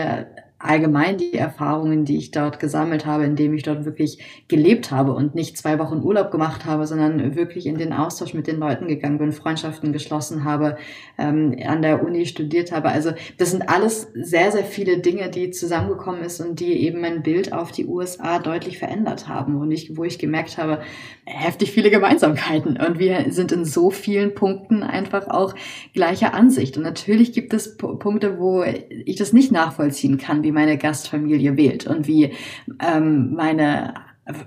allgemein 0.58 1.18
die 1.18 1.34
Erfahrungen, 1.34 2.06
die 2.06 2.16
ich 2.16 2.30
dort 2.30 2.58
gesammelt 2.60 3.04
habe, 3.04 3.24
indem 3.24 3.52
ich 3.54 3.62
dort 3.62 3.84
wirklich 3.84 4.18
gelebt 4.48 4.90
habe 4.90 5.12
und 5.12 5.34
nicht 5.34 5.58
zwei 5.58 5.78
Wochen 5.78 6.02
Urlaub 6.02 6.30
gemacht 6.30 6.64
habe, 6.64 6.86
sondern 6.86 7.36
wirklich 7.36 7.66
in 7.66 7.76
den 7.76 7.92
Austausch 7.92 8.32
mit 8.32 8.46
den 8.46 8.58
Leuten 8.58 8.88
gegangen 8.88 9.18
bin, 9.18 9.32
Freundschaften 9.32 9.92
geschlossen 9.92 10.44
habe, 10.44 10.78
ähm, 11.18 11.54
an 11.66 11.82
der 11.82 12.02
Uni 12.02 12.24
studiert 12.24 12.72
habe. 12.72 12.88
Also 12.88 13.12
das 13.36 13.50
sind 13.50 13.68
alles 13.68 14.08
sehr, 14.14 14.50
sehr 14.50 14.64
viele 14.64 14.98
Dinge, 14.98 15.28
die 15.28 15.50
zusammengekommen 15.50 16.22
ist 16.22 16.40
und 16.40 16.58
die 16.58 16.72
eben 16.72 17.02
mein 17.02 17.22
Bild 17.22 17.52
auf 17.52 17.70
die 17.70 17.86
USA 17.86 18.38
deutlich 18.38 18.78
verändert 18.78 19.28
haben 19.28 19.56
und 19.56 19.70
ich, 19.70 19.96
wo 19.96 20.04
ich 20.04 20.18
gemerkt 20.18 20.56
habe, 20.56 20.80
heftig 21.26 21.72
viele 21.72 21.90
Gemeinsamkeiten 21.90 22.78
und 22.78 22.98
wir 22.98 23.26
sind 23.30 23.52
in 23.52 23.66
so 23.66 23.90
vielen 23.90 24.34
Punkten 24.34 24.82
einfach 24.82 25.28
auch 25.28 25.54
gleicher 25.92 26.32
Ansicht. 26.32 26.78
Und 26.78 26.82
natürlich 26.84 27.32
gibt 27.32 27.52
es 27.52 27.76
P 27.76 27.86
Punkte, 27.98 28.38
wo 28.38 28.62
ich 28.62 29.16
das 29.16 29.32
nicht 29.32 29.52
nachvollziehen 29.52 30.18
kann, 30.18 30.42
wie 30.46 30.52
meine 30.52 30.78
Gastfamilie 30.78 31.58
wählt 31.58 31.86
und 31.86 32.06
wie 32.06 32.32
ähm, 32.80 33.34
meine 33.34 33.92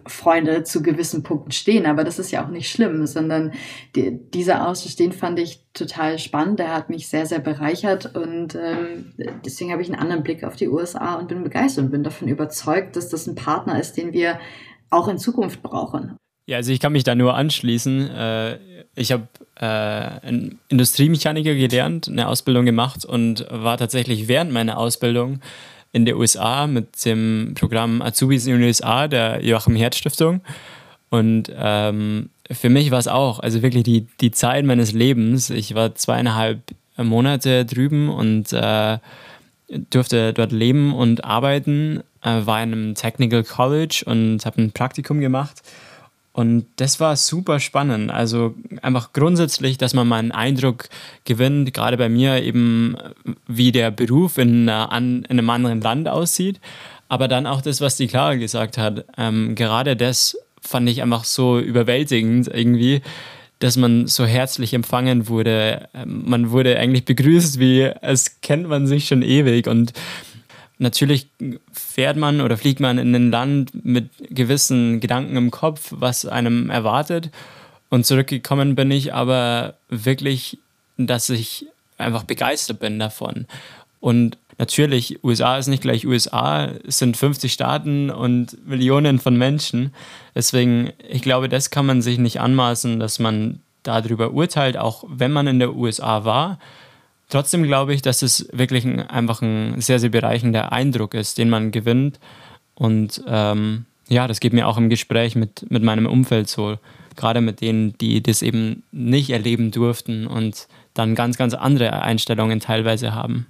Freunde 0.08 0.64
zu 0.64 0.82
gewissen 0.82 1.24
Punkten 1.24 1.52
stehen. 1.52 1.86
Aber 1.86 2.04
das 2.04 2.20
ist 2.20 2.32
ja 2.32 2.44
auch 2.44 2.50
nicht 2.50 2.70
schlimm, 2.70 3.06
sondern 3.06 3.54
die, 3.96 4.20
dieser 4.34 4.74
den 4.98 5.12
fand 5.12 5.40
ich 5.40 5.64
total 5.74 6.20
spannend. 6.20 6.60
Der 6.60 6.74
hat 6.74 6.90
mich 6.90 7.08
sehr, 7.08 7.26
sehr 7.26 7.40
bereichert 7.40 8.16
und 8.16 8.56
ähm, 8.56 9.14
deswegen 9.46 9.72
habe 9.72 9.82
ich 9.82 9.90
einen 9.90 10.00
anderen 10.00 10.24
Blick 10.24 10.44
auf 10.44 10.56
die 10.56 10.68
USA 10.68 11.16
und 11.16 11.30
bin 11.30 11.44
begeistert 11.44 11.86
und 11.86 11.92
bin 11.92 12.04
davon 12.04 12.28
überzeugt, 12.28 12.96
dass 12.96 13.10
das 13.10 13.28
ein 13.28 13.36
Partner 13.36 13.80
ist, 13.80 13.96
den 13.96 14.12
wir 14.12 14.40
auch 14.90 15.08
in 15.08 15.18
Zukunft 15.18 15.62
brauchen. 15.62 16.18
Ja, 16.46 16.58
also 16.58 16.72
ich 16.72 16.80
kann 16.80 16.94
mich 16.94 17.04
da 17.04 17.16
nur 17.16 17.36
anschließen. 17.36 18.10
Äh, 18.10 18.58
ich 18.96 19.12
habe 19.12 19.28
äh, 19.62 20.50
Industriemechaniker 20.70 21.54
gelernt, 21.54 22.10
eine 22.10 22.28
Ausbildung 22.28 22.66
gemacht 22.66 23.06
und 23.06 23.46
war 23.52 23.78
tatsächlich 23.78 24.28
während 24.28 24.52
meiner 24.52 24.78
Ausbildung 24.78 25.42
in 25.92 26.06
den 26.06 26.16
USA 26.16 26.68
mit 26.68 27.04
dem 27.06 27.54
Programm 27.56 28.02
Azubis 28.02 28.46
in 28.46 28.54
den 28.54 28.64
USA 28.64 29.08
der 29.08 29.44
Joachim 29.44 29.76
Herz 29.76 29.98
Stiftung. 29.98 30.42
Und 31.10 31.52
ähm, 31.56 32.30
für 32.52 32.70
mich 32.70 32.92
war 32.92 33.00
es 33.00 33.08
auch, 33.08 33.40
also 33.40 33.62
wirklich 33.62 33.84
die, 33.84 34.08
die 34.22 34.32
Zeit 34.32 34.66
meines 34.66 34.92
Lebens. 34.92 35.50
Ich 35.50 35.74
war 35.74 35.96
zweieinhalb 35.96 36.62
Monate 36.98 37.66
drüben 37.66 38.10
und 38.10 38.54
äh, 38.54 39.00
durfte 39.90 40.34
dort 40.34 40.52
leben 40.52 40.94
und 40.94 41.24
arbeiten, 41.24 42.04
äh, 42.24 42.46
war 42.46 42.62
in 42.62 42.74
einem 42.74 42.96
Technical 42.96 43.44
College 43.44 44.04
und 44.06 44.46
habe 44.46 44.62
ein 44.62 44.72
Praktikum 44.72 45.20
gemacht 45.20 45.62
und 46.40 46.68
das 46.78 47.02
war 47.02 47.18
super 47.18 47.60
spannend. 47.60 48.12
Also 48.12 48.56
einfach 48.82 49.12
grundsätzlich, 49.12 49.78
dass 49.78 49.94
man 49.94 50.08
mal 50.08 50.20
einen 50.20 50.32
Eindruck 50.32 50.88
gewinnt, 51.26 51.74
gerade 51.74 51.98
bei 51.98 52.08
mir 52.08 52.42
eben, 52.42 52.96
wie 53.46 53.74
der 53.74 53.92
Beruf 53.92 54.38
in, 54.38 54.70
in 54.70 54.70
einem 54.70 55.50
anderen 55.50 55.82
Land 55.82 56.08
aussieht. 56.08 56.62
Aber 57.10 57.28
dann 57.28 57.46
auch 57.46 57.62
das, 57.62 57.82
was 57.82 57.98
die 57.98 58.08
Clara 58.08 58.36
gesagt 58.36 58.78
hat. 58.78 59.04
Ähm, 59.18 59.54
gerade 59.56 59.98
das 59.98 60.38
fand 60.62 60.88
ich 60.88 61.02
einfach 61.02 61.26
so 61.26 61.60
überwältigend 61.60 62.48
irgendwie, 62.48 63.02
dass 63.60 63.76
man 63.76 64.08
so 64.08 64.26
herzlich 64.26 64.74
empfangen 64.74 65.28
wurde. 65.28 65.90
Ähm, 65.94 66.24
man 66.26 66.52
wurde 66.52 66.80
eigentlich 66.80 67.04
begrüßt, 67.04 67.60
wie 67.60 67.92
es 68.02 68.40
kennt 68.40 68.70
man 68.70 68.88
sich 68.88 69.10
schon 69.10 69.24
ewig. 69.24 69.68
Und 69.68 69.92
natürlich 70.80 71.28
fährt 71.72 72.18
man 72.18 72.42
oder 72.42 72.58
fliegt 72.58 72.80
man 72.80 72.98
in 72.98 73.14
ein 73.14 73.32
Land 73.32 73.86
mit 73.86 74.10
gewissen 74.30 75.00
Gedanken 75.00 75.36
im 75.36 75.52
Kopf, 75.52 75.94
was 75.96 76.26
einem 76.26 76.70
erwartet. 76.70 77.30
Und 77.90 78.06
zurückgekommen 78.06 78.76
bin 78.76 78.90
ich 78.90 79.14
aber 79.14 79.76
wirklich, 79.90 80.58
dass 80.98 81.30
ich 81.30 81.68
einfach 81.98 82.24
begeistert 82.24 82.80
bin 82.80 82.98
davon. 82.98 83.46
Und 84.00 84.38
natürlich, 84.58 85.24
USA 85.24 85.58
ist 85.58 85.68
nicht 85.68 85.82
gleich 85.82 86.08
USA, 86.08 86.68
es 86.88 86.98
sind 86.98 87.18
50 87.18 87.52
Staaten 87.52 88.10
und 88.10 88.66
Millionen 88.66 89.20
von 89.20 89.38
Menschen. 89.38 89.94
Deswegen, 90.34 90.94
ich 91.10 91.22
glaube, 91.22 91.50
das 91.50 91.72
kann 91.72 91.86
man 91.86 92.02
sich 92.02 92.18
nicht 92.20 92.40
anmaßen, 92.40 93.00
dass 93.00 93.20
man 93.20 93.60
darüber 93.84 94.32
urteilt, 94.32 94.78
auch 94.78 95.04
wenn 95.08 95.32
man 95.32 95.48
in 95.48 95.60
der 95.60 95.76
USA 95.76 96.24
war 96.24 96.60
Trotzdem 97.30 97.64
glaube 97.64 97.94
ich, 97.94 98.02
dass 98.02 98.22
es 98.22 98.50
wirklich 98.52 98.86
ein, 98.86 99.02
einfach 99.02 99.42
ein 99.42 99.80
sehr, 99.80 100.00
sehr 100.00 100.10
bereichender 100.10 100.72
Eindruck 100.72 101.14
ist, 101.14 101.38
den 101.38 101.50
man 101.50 101.72
gewinnt. 101.72 102.20
Und 102.74 103.24
ähm, 103.28 103.86
ja, 104.10 104.28
das 104.28 104.40
geht 104.40 104.54
mir 104.54 104.68
auch 104.68 104.78
im 104.78 104.90
Gespräch 104.90 105.36
mit, 105.36 105.70
mit 105.70 105.84
meinem 105.84 106.08
Umfeld 106.08 106.50
so. 106.50 106.78
Gerade 107.16 107.42
mit 107.42 107.62
denen, 107.62 107.98
die 108.00 108.24
das 108.24 108.42
eben 108.42 108.84
nicht 108.92 109.30
erleben 109.30 109.72
durften 109.72 110.26
und 110.26 110.68
dann 110.94 111.16
ganz, 111.16 111.38
ganz 111.38 111.54
andere 111.54 112.02
Einstellungen 112.02 112.60
teilweise 112.60 113.14
haben 113.14 113.48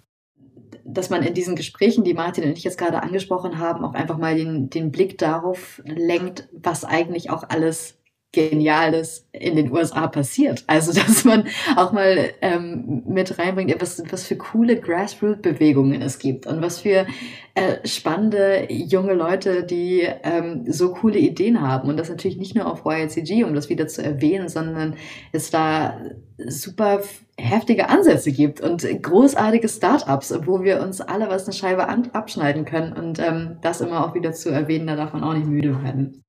dass 0.94 1.10
man 1.10 1.24
in 1.24 1.34
diesen 1.34 1.56
Gesprächen, 1.56 2.04
die 2.04 2.14
Martin 2.14 2.44
und 2.46 2.58
ich 2.58 2.64
jetzt 2.64 2.78
gerade 2.78 3.02
angesprochen 3.02 3.60
haben, 3.60 3.84
auch 3.86 3.94
einfach 3.94 4.18
mal 4.18 4.36
den, 4.36 4.70
den 4.70 4.92
Blick 4.92 5.18
darauf 5.18 5.82
lenkt, 5.86 6.50
was 6.52 6.84
eigentlich 6.84 7.30
auch 7.30 7.44
alles 7.48 7.99
Geniales 8.32 9.26
in 9.32 9.56
den 9.56 9.72
USA 9.72 10.08
passiert. 10.08 10.64
Also, 10.68 10.94
dass 11.00 11.24
man 11.26 11.48
auch 11.76 11.92
mal 11.92 12.32
ähm, 12.42 13.04
mit 13.08 13.40
reinbringt, 13.40 13.76
was, 13.82 14.02
was 14.12 14.26
für 14.26 14.36
coole 14.36 14.80
Grassroot-Bewegungen 14.80 16.02
es 16.02 16.20
gibt 16.20 16.46
und 16.46 16.62
was 16.62 16.82
für 16.82 17.08
äh, 17.56 17.88
spannende 17.88 18.68
junge 18.72 19.14
Leute, 19.14 19.64
die 19.64 20.08
ähm, 20.24 20.66
so 20.72 20.94
coole 20.94 21.18
Ideen 21.18 21.62
haben. 21.62 21.90
Und 21.90 21.98
das 21.98 22.10
natürlich 22.10 22.38
nicht 22.38 22.56
nur 22.56 22.72
auf 22.72 22.86
YLCG, 22.86 23.44
um 23.44 23.56
das 23.56 23.70
wieder 23.70 23.88
zu 23.88 24.04
erwähnen, 24.04 24.48
sondern 24.48 24.96
es 25.32 25.50
da 25.50 26.00
super 26.38 27.02
heftige 27.38 27.90
Ansätze 27.90 28.32
gibt 28.32 28.62
und 28.62 28.88
großartige 29.02 29.68
Startups, 29.68 30.34
wo 30.46 30.64
wir 30.64 30.82
uns 30.82 31.02
alle 31.02 31.30
was 31.30 31.46
eine 31.46 31.54
Scheibe 31.54 31.88
abschneiden 31.88 32.66
können. 32.66 32.94
Und 32.94 33.20
ähm, 33.20 33.58
das 33.62 33.82
immer 33.82 34.06
auch 34.06 34.14
wieder 34.14 34.34
zu 34.34 34.50
erwähnen, 34.50 34.88
da 34.88 34.96
darf 34.96 35.14
man 35.14 35.24
auch 35.24 35.34
nicht 35.34 35.48
müde 35.48 35.84
werden. 35.84 36.24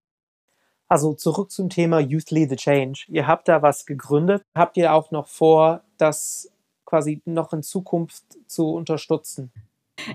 Also 0.90 1.14
zurück 1.14 1.53
zum 1.53 1.70
Thema 1.70 2.00
Youth 2.00 2.33
Lead 2.33 2.50
the 2.50 2.57
Change. 2.57 3.05
Ihr 3.07 3.29
habt 3.29 3.46
da 3.46 3.62
was 3.62 3.87
gegründet. 3.87 4.42
Habt 4.57 4.76
ihr 4.76 4.92
auch 4.92 5.12
noch 5.12 5.29
vor, 5.29 5.83
das 5.98 6.50
quasi 6.85 7.22
noch 7.24 7.53
in 7.53 7.62
Zukunft 7.62 8.24
zu 8.48 8.72
unterstützen? 8.72 9.53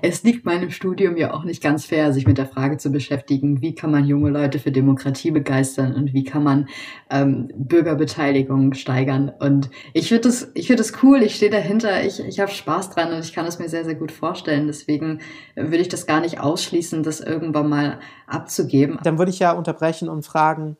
Es 0.02 0.24
liegt 0.24 0.46
meinem 0.46 0.72
Studium 0.72 1.18
ja 1.18 1.34
auch 1.34 1.44
nicht 1.44 1.62
ganz 1.62 1.86
fair, 1.86 2.14
sich 2.14 2.28
mit 2.28 2.38
der 2.38 2.46
Frage 2.46 2.78
zu 2.78 2.92
beschäftigen, 2.92 3.62
wie 3.62 3.76
kann 3.76 3.92
man 3.92 4.06
junge 4.06 4.30
Leute 4.30 4.60
für 4.60 4.72
Demokratie 4.72 5.32
begeistern 5.32 5.94
und 5.94 6.14
wie 6.14 6.24
kann 6.24 6.44
man 6.44 6.68
ähm, 7.10 7.50
Bürgerbeteiligung 7.56 8.74
steigern. 8.74 9.32
Und 9.40 9.70
ich 9.94 10.10
finde 10.10 10.22
das, 10.22 10.52
ich 10.54 10.68
finde 10.68 10.84
das 10.84 11.04
cool, 11.04 11.22
ich 11.22 11.36
stehe 11.36 11.52
dahinter, 11.52 12.04
ich, 12.04 12.20
ich 12.20 12.40
habe 12.40 12.52
Spaß 12.52 12.92
dran 12.92 13.14
und 13.14 13.20
ich 13.20 13.34
kann 13.34 13.46
es 13.46 13.60
mir 13.60 13.70
sehr, 13.70 13.86
sehr 13.86 13.96
gut 13.96 14.12
vorstellen. 14.12 14.68
Deswegen 14.68 15.20
würde 15.56 15.78
ich 15.78 15.90
das 15.90 16.06
gar 16.06 16.22
nicht 16.22 16.40
ausschließen, 16.40 17.04
das 17.04 17.20
irgendwann 17.20 17.70
mal 17.70 18.00
abzugeben. 18.28 19.00
Dann 19.04 19.18
würde 19.18 19.32
ich 19.32 19.40
ja 19.40 19.52
unterbrechen 19.52 20.10
und 20.10 20.26
fragen, 20.26 20.78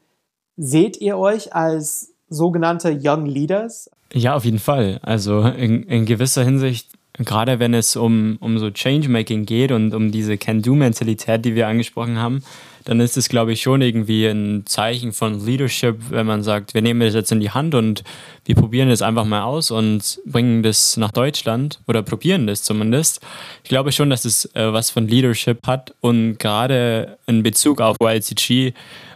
seht 0.58 1.00
ihr 1.02 1.18
euch 1.18 1.54
als 1.54 2.14
sogenannte 2.30 2.98
Young 3.02 3.26
Leaders? 3.26 3.90
Ja, 4.14 4.36
auf 4.36 4.46
jeden 4.46 4.60
Fall. 4.60 5.00
Also 5.02 5.42
in, 5.42 5.84
in 5.84 6.06
gewisser 6.06 6.44
Hinsicht 6.44 6.95
gerade 7.20 7.60
wenn 7.60 7.74
es 7.74 7.96
um, 7.96 8.38
um 8.40 8.60
so 8.60 8.72
Changemaking 8.72 9.46
geht 9.46 9.72
und 9.72 9.94
um 9.94 10.12
diese 10.12 10.38
Can-Do-Mentalität, 10.38 11.46
die 11.46 11.56
wir 11.56 11.68
angesprochen 11.68 12.18
haben, 12.18 12.44
dann 12.86 13.00
ist 13.00 13.18
es, 13.18 13.30
glaube 13.30 13.52
ich, 13.52 13.62
schon 13.62 13.82
irgendwie 13.82 14.28
ein 14.28 14.64
Zeichen 14.68 15.12
von 15.12 15.44
Leadership, 15.44 15.98
wenn 16.12 16.28
man 16.28 16.44
sagt, 16.44 16.76
wir 16.76 16.84
nehmen 16.84 17.00
das 17.00 17.16
jetzt 17.16 17.32
in 17.32 17.40
die 17.40 17.50
Hand 17.50 17.74
und 17.74 18.04
wir 18.46 18.54
probieren 18.54 18.90
das 18.90 19.02
einfach 19.02 19.26
mal 19.26 19.42
aus 19.42 19.72
und 19.72 20.20
bringen 20.26 20.62
das 20.62 20.96
nach 20.96 21.12
Deutschland 21.12 21.80
oder 21.88 22.04
probieren 22.04 22.46
das 22.46 22.62
zumindest. 22.62 23.22
Ich 23.64 23.70
glaube 23.70 23.92
schon, 23.92 24.12
dass 24.12 24.24
es 24.24 24.46
äh, 24.54 24.72
was 24.72 24.92
von 24.92 25.08
Leadership 25.08 25.66
hat 25.66 25.96
und 26.00 26.38
gerade 26.38 27.18
in 27.26 27.42
Bezug 27.42 27.82
auf 27.82 27.98
YLCG 28.00 28.74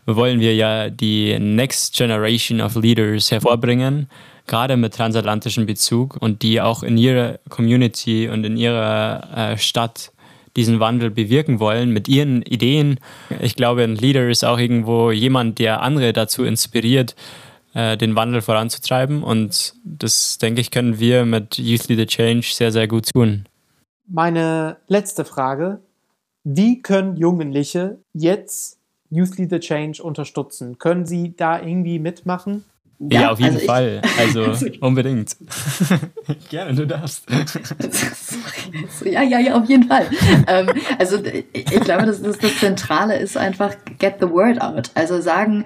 wollen 0.08 0.40
wir 0.40 0.56
ja 0.56 0.90
die 0.90 1.38
Next 1.38 1.96
Generation 1.96 2.62
of 2.62 2.76
Leaders 2.76 3.30
hervorbringen 3.30 4.10
gerade 4.50 4.76
mit 4.76 4.94
transatlantischem 4.94 5.66
Bezug 5.66 6.18
und 6.20 6.42
die 6.42 6.60
auch 6.60 6.84
in 6.84 6.98
ihrer 6.98 7.40
Community 7.48 8.28
und 8.28 8.44
in 8.44 8.58
ihrer 8.58 9.54
äh, 9.54 9.58
Stadt 9.58 10.12
diesen 10.58 10.80
Wandel 10.80 11.12
bewirken 11.12 11.60
wollen 11.60 11.92
mit 11.92 12.08
ihren 12.08 12.42
Ideen. 12.42 13.00
Ich 13.40 13.56
glaube, 13.56 13.84
ein 13.84 13.96
Leader 13.96 14.28
ist 14.28 14.44
auch 14.44 14.60
irgendwo 14.60 15.12
jemand, 15.12 15.60
der 15.60 15.82
andere 15.82 16.12
dazu 16.12 16.44
inspiriert, 16.44 17.16
äh, 17.74 17.96
den 17.96 18.16
Wandel 18.16 18.42
voranzutreiben. 18.42 19.24
Und 19.24 19.76
das, 19.86 20.38
denke 20.40 20.60
ich, 20.62 20.72
können 20.72 21.00
wir 21.00 21.26
mit 21.26 21.58
Youth 21.58 21.88
Leader 21.88 22.08
Change 22.08 22.48
sehr, 22.52 22.72
sehr 22.72 22.88
gut 22.88 23.10
tun. 23.14 23.46
Meine 24.08 24.78
letzte 24.88 25.24
Frage. 25.24 25.80
Wie 26.44 26.82
können 26.82 27.16
Jugendliche 27.16 28.00
jetzt 28.14 28.80
Youth 29.12 29.38
Leader 29.38 29.60
Change 29.60 30.02
unterstützen? 30.02 30.80
Können 30.80 31.06
sie 31.06 31.36
da 31.36 31.62
irgendwie 31.62 32.00
mitmachen? 32.00 32.66
Ja, 33.00 33.22
ja 33.22 33.32
auf 33.32 33.40
jeden 33.40 33.56
also 33.56 33.66
Fall. 33.66 34.02
Also, 34.18 34.44
also 34.46 34.68
unbedingt. 34.82 35.38
Gerne, 36.50 36.74
du 36.74 36.86
darfst. 36.86 37.26
ja, 39.06 39.24
ja, 39.24 39.40
ja, 39.40 39.56
auf 39.56 39.70
jeden 39.70 39.88
Fall. 39.88 40.08
ähm, 40.48 40.68
also 40.98 41.18
ich 41.54 41.80
glaube, 41.82 42.06
das, 42.06 42.22
das, 42.22 42.38
das 42.40 42.60
Zentrale 42.60 43.18
ist 43.18 43.38
einfach 43.38 43.74
get 44.00 44.16
the 44.20 44.30
word 44.30 44.62
out. 44.62 44.92
Also 44.96 45.22
sagen, 45.22 45.64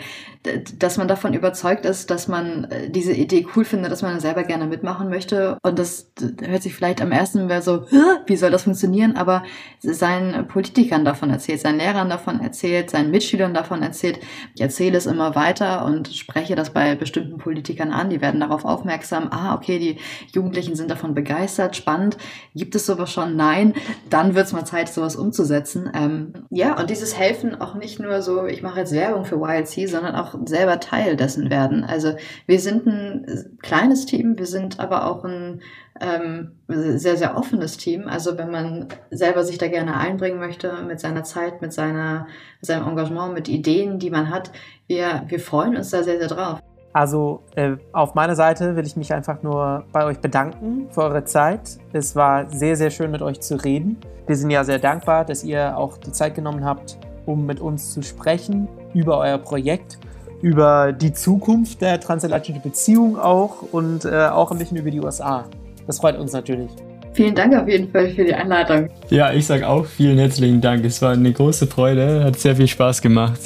dass 0.78 0.98
man 0.98 1.08
davon 1.08 1.34
überzeugt 1.34 1.86
ist, 1.86 2.10
dass 2.10 2.28
man 2.28 2.66
äh, 2.66 2.90
diese 2.90 3.14
Idee 3.14 3.48
cool 3.56 3.64
findet, 3.64 3.92
dass 3.92 4.02
man 4.02 4.20
selber 4.20 4.44
gerne 4.44 4.66
mitmachen 4.66 5.10
möchte. 5.10 5.58
Und 5.64 5.80
das 5.80 6.12
hört 6.42 6.64
sich 6.64 6.76
vielleicht 6.76 7.02
am 7.02 7.12
ersten 7.12 7.48
Mal 7.48 7.62
so, 7.62 7.86
wie 8.26 8.36
soll 8.36 8.52
das 8.52 8.64
funktionieren? 8.64 9.16
Aber 9.16 9.44
seinen 9.80 10.48
Politikern 10.48 11.06
davon 11.06 11.30
erzählt, 11.30 11.62
seinen 11.62 11.78
Lehrern 11.78 12.10
davon 12.10 12.42
erzählt, 12.42 12.90
seinen 12.90 13.12
Mitschülern 13.12 13.54
davon 13.54 13.82
erzählt. 13.82 14.20
Ich 14.54 14.62
erzähle 14.62 14.98
es 14.98 15.06
immer 15.06 15.36
weiter 15.36 15.86
und 15.86 16.10
spreche 16.10 16.56
das 16.56 16.72
bei 16.72 16.96
bestimmten 16.96 17.38
Politikern 17.38 17.92
an. 17.92 18.10
Die 18.10 18.22
werden 18.22 18.42
darauf 18.42 18.66
aufmerksam. 18.66 19.30
Ah, 19.32 19.56
okay, 19.56 19.80
die 19.80 19.98
Jugendlichen 20.34 20.76
sind 20.76 20.92
davon 20.92 21.14
begeistert. 21.14 21.76
Spannend. 21.76 22.18
Gibt 22.54 22.76
es 22.76 22.86
sowas 22.86 23.12
schon? 23.12 23.38
Nein. 23.38 23.74
Dann 24.10 24.36
wird 24.36 24.48
es 24.48 24.54
mal 24.54 24.66
Zeit, 24.66 24.90
sowas 24.90 25.16
umzusetzen. 25.16 25.90
Ähm, 25.94 26.34
ja, 26.50 26.78
und 26.78 26.90
dieses 26.90 27.18
Helfen 27.18 27.62
auch 27.62 27.76
nicht 27.76 28.00
nur 28.00 28.22
so, 28.22 28.46
ich 28.46 28.62
mache 28.62 28.80
jetzt 28.80 28.94
Werbung 28.94 29.24
für 29.24 29.38
YLC, 29.38 29.88
sondern 29.90 30.16
auch 30.16 30.33
selber 30.46 30.80
Teil 30.80 31.16
dessen 31.16 31.50
werden. 31.50 31.84
Also 31.84 32.16
wir 32.46 32.60
sind 32.60 32.86
ein 32.86 33.58
kleines 33.62 34.06
Team, 34.06 34.38
wir 34.38 34.46
sind 34.46 34.80
aber 34.80 35.10
auch 35.10 35.24
ein 35.24 35.62
ähm, 36.02 36.52
sehr, 36.68 37.18
sehr 37.18 37.38
offenes 37.38 37.78
Team. 37.78 38.08
Also 38.08 38.38
wenn 38.38 38.52
man 38.52 38.88
selber 39.12 39.44
sich 39.44 39.58
da 39.58 39.68
gerne 39.68 39.98
einbringen 39.98 40.40
möchte 40.40 40.74
mit 40.88 41.00
seiner 41.00 41.24
Zeit, 41.24 41.62
mit, 41.62 41.74
seiner, 41.74 42.28
mit 42.60 42.66
seinem 42.66 42.88
Engagement, 42.88 43.34
mit 43.34 43.48
Ideen, 43.48 44.00
die 44.00 44.10
man 44.10 44.30
hat, 44.30 44.52
wir, 44.88 45.24
wir 45.28 45.40
freuen 45.40 45.78
uns 45.78 45.92
da 45.92 46.04
sehr, 46.04 46.20
sehr 46.20 46.28
drauf. 46.28 46.60
Also 46.94 47.42
äh, 47.56 47.76
auf 47.92 48.14
meiner 48.14 48.36
Seite 48.36 48.76
will 48.76 48.86
ich 48.86 48.96
mich 48.96 49.12
einfach 49.14 49.42
nur 49.42 49.86
bei 49.92 50.06
euch 50.06 50.20
bedanken 50.20 50.88
für 50.92 51.02
eure 51.02 51.24
Zeit. 51.24 51.80
Es 51.92 52.16
war 52.16 52.48
sehr, 52.52 52.76
sehr 52.76 52.92
schön 52.92 53.10
mit 53.10 53.24
euch 53.24 53.42
zu 53.42 53.56
reden. 53.56 53.98
Wir 54.28 54.36
sind 54.36 54.52
ja 54.52 54.64
sehr 54.64 54.78
dankbar, 54.78 55.26
dass 55.26 55.44
ihr 55.44 55.76
auch 55.76 55.98
die 55.98 56.12
Zeit 56.12 56.36
genommen 56.36 56.64
habt, 56.64 57.00
um 57.26 57.48
mit 57.48 57.60
uns 57.60 57.94
zu 57.94 58.04
sprechen 58.04 58.68
über 58.94 59.18
euer 59.18 59.40
Projekt 59.40 59.98
über 60.44 60.92
die 60.92 61.14
Zukunft 61.14 61.82
der 61.82 62.02
transatlantischen 62.02 62.62
Beziehung 62.62 63.18
auch 63.18 63.62
und 63.72 64.04
äh, 64.04 64.28
auch 64.28 64.52
ein 64.52 64.58
bisschen 64.58 64.76
über 64.76 64.92
die 64.92 65.00
USA. 65.00 65.46
Das 65.88 66.00
freut 66.00 66.20
uns 66.20 66.34
natürlich. 66.34 66.70
Vielen 67.14 67.34
Dank 67.34 67.56
auf 67.56 67.68
jeden 67.68 67.90
Fall 67.90 68.10
für 68.10 68.26
die 68.26 68.34
Einladung. 68.34 68.90
Ja, 69.10 69.32
ich 69.32 69.48
sage 69.48 69.66
auch 69.66 69.86
vielen 69.86 70.18
herzlichen 70.18 70.60
Dank. 70.60 70.84
Es 70.84 71.02
war 71.02 71.14
eine 71.14 71.32
große 71.32 71.66
Freude, 71.68 72.26
hat 72.26 72.38
sehr 72.38 72.58
viel 72.58 72.68
Spaß 72.68 73.02
gemacht, 73.02 73.40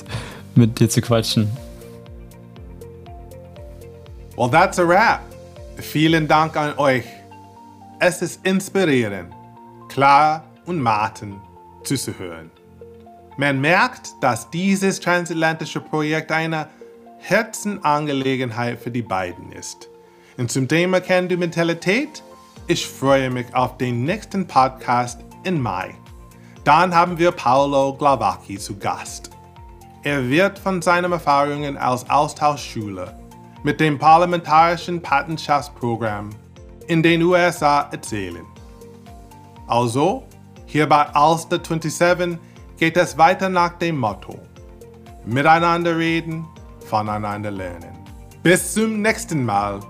mit 0.55 0.79
dir 0.79 0.89
zu 0.89 0.99
quatschen. 1.01 1.47
Well, 4.35 4.49
that's 4.49 4.79
a 4.79 4.87
wrap. 4.87 5.21
Vielen 5.75 6.27
Dank 6.27 6.57
an 6.57 6.73
euch. 6.77 7.03
Es 7.99 8.23
ist 8.23 8.43
inspirierend, 8.43 9.29
klar 9.87 10.45
und 10.65 10.81
Martin 10.81 11.35
zuzuhören. 11.83 12.49
Man 13.37 13.61
merkt, 13.61 14.13
dass 14.19 14.49
dieses 14.49 14.99
transatlantische 14.99 15.79
Projekt 15.79 16.31
eine 16.31 16.67
Herzenangelegenheit 17.27 18.79
für 18.79 18.89
die 18.89 19.01
beiden 19.01 19.51
ist. 19.51 19.89
Und 20.37 20.49
zum 20.49 20.65
Thema 20.69 21.01
Can-Do-Mentalität, 21.01 22.23
ich 22.67 22.87
freue 22.87 23.29
mich 23.29 23.53
auf 23.53 23.77
den 23.77 24.05
nächsten 24.05 24.47
Podcast 24.47 25.19
im 25.43 25.61
Mai. 25.61 25.93
Dann 26.63 26.95
haben 26.95 27.17
wir 27.17 27.33
Paolo 27.33 27.93
Glavacchi 27.95 28.57
zu 28.57 28.77
Gast. 28.77 29.29
Er 30.03 30.29
wird 30.29 30.57
von 30.57 30.81
seinen 30.81 31.11
Erfahrungen 31.11 31.75
als 31.75 32.09
Austauschschüler 32.09 33.19
mit 33.61 33.81
dem 33.81 33.99
parlamentarischen 33.99 35.01
Patenschaftsprogramm 35.01 36.29
in 36.87 37.03
den 37.03 37.21
USA 37.23 37.89
erzählen. 37.91 38.45
Also, 39.67 40.23
hier 40.65 40.87
bei 40.87 41.03
Alster 41.07 41.59
27 41.61 42.39
geht 42.77 42.95
es 42.95 43.17
weiter 43.17 43.49
nach 43.49 43.73
dem 43.79 43.97
Motto: 43.97 44.39
Miteinander 45.25 45.97
reden, 45.97 46.47
voneinander 46.89 47.51
lernen. 47.51 47.91
Bis 48.43 48.73
zum 48.73 49.01
nächsten 49.01 49.43
Mal. 49.43 49.81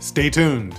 Stay 0.00 0.30
tuned. 0.30 0.74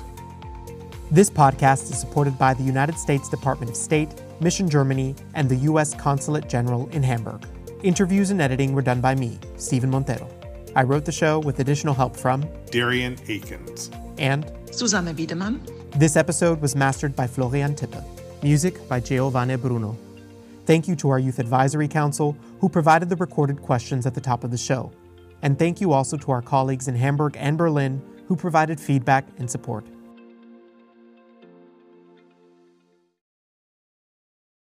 This 1.12 1.30
podcast 1.30 1.92
is 1.92 2.00
supported 2.00 2.38
by 2.38 2.54
the 2.54 2.64
United 2.64 2.98
States 2.98 3.30
Department 3.30 3.70
of 3.70 3.78
State, 3.78 4.10
Mission 4.40 4.70
Germany, 4.70 5.16
and 5.36 5.48
the 5.48 5.58
U.S. 5.70 5.94
Consulate 5.94 6.50
General 6.50 6.88
in 6.92 7.04
Hamburg. 7.04 7.46
Interviews 7.84 8.32
and 8.32 8.42
editing 8.42 8.74
were 8.74 8.82
done 8.82 9.02
by 9.02 9.14
me, 9.16 9.38
Stephen 9.58 9.90
Montero. 9.90 10.28
I 10.76 10.84
wrote 10.84 11.06
the 11.06 11.12
show 11.12 11.40
with 11.40 11.60
additional 11.60 11.94
help 11.94 12.16
from 12.18 12.48
Darian 12.72 13.16
Akins 13.28 13.92
and 14.18 14.52
Susanne 14.72 15.16
Wiedemann. 15.16 15.62
This 15.96 16.16
episode 16.16 16.62
was 16.62 16.76
mastered 16.76 17.16
by 17.16 17.28
Florian 17.28 17.76
Tippe. 17.76 18.04
Music 18.42 18.88
by 18.90 19.00
Giovanni 19.00 19.56
Bruno. 19.56 19.96
Thank 20.66 20.88
you 20.88 20.96
to 20.96 21.10
our 21.10 21.20
Youth 21.20 21.40
Advisory 21.40 21.88
Council, 21.88 22.36
who 22.60 22.70
provided 22.70 23.10
the 23.10 23.16
recorded 23.18 23.62
questions 23.62 24.06
at 24.06 24.16
the 24.16 24.22
top 24.22 24.44
of 24.44 24.52
the 24.52 24.58
show. 24.58 24.92
And 25.44 25.60
thank 25.60 25.82
you 25.82 25.92
also 25.92 26.18
to 26.18 26.32
our 26.32 26.42
colleagues 26.42 26.88
in 26.88 26.96
Hamburg 26.96 27.36
and 27.38 27.58
Berlin 27.58 28.02
who 28.28 28.36
provided 28.36 28.80
feedback 28.80 29.28
and 29.38 29.52
support. 29.52 29.86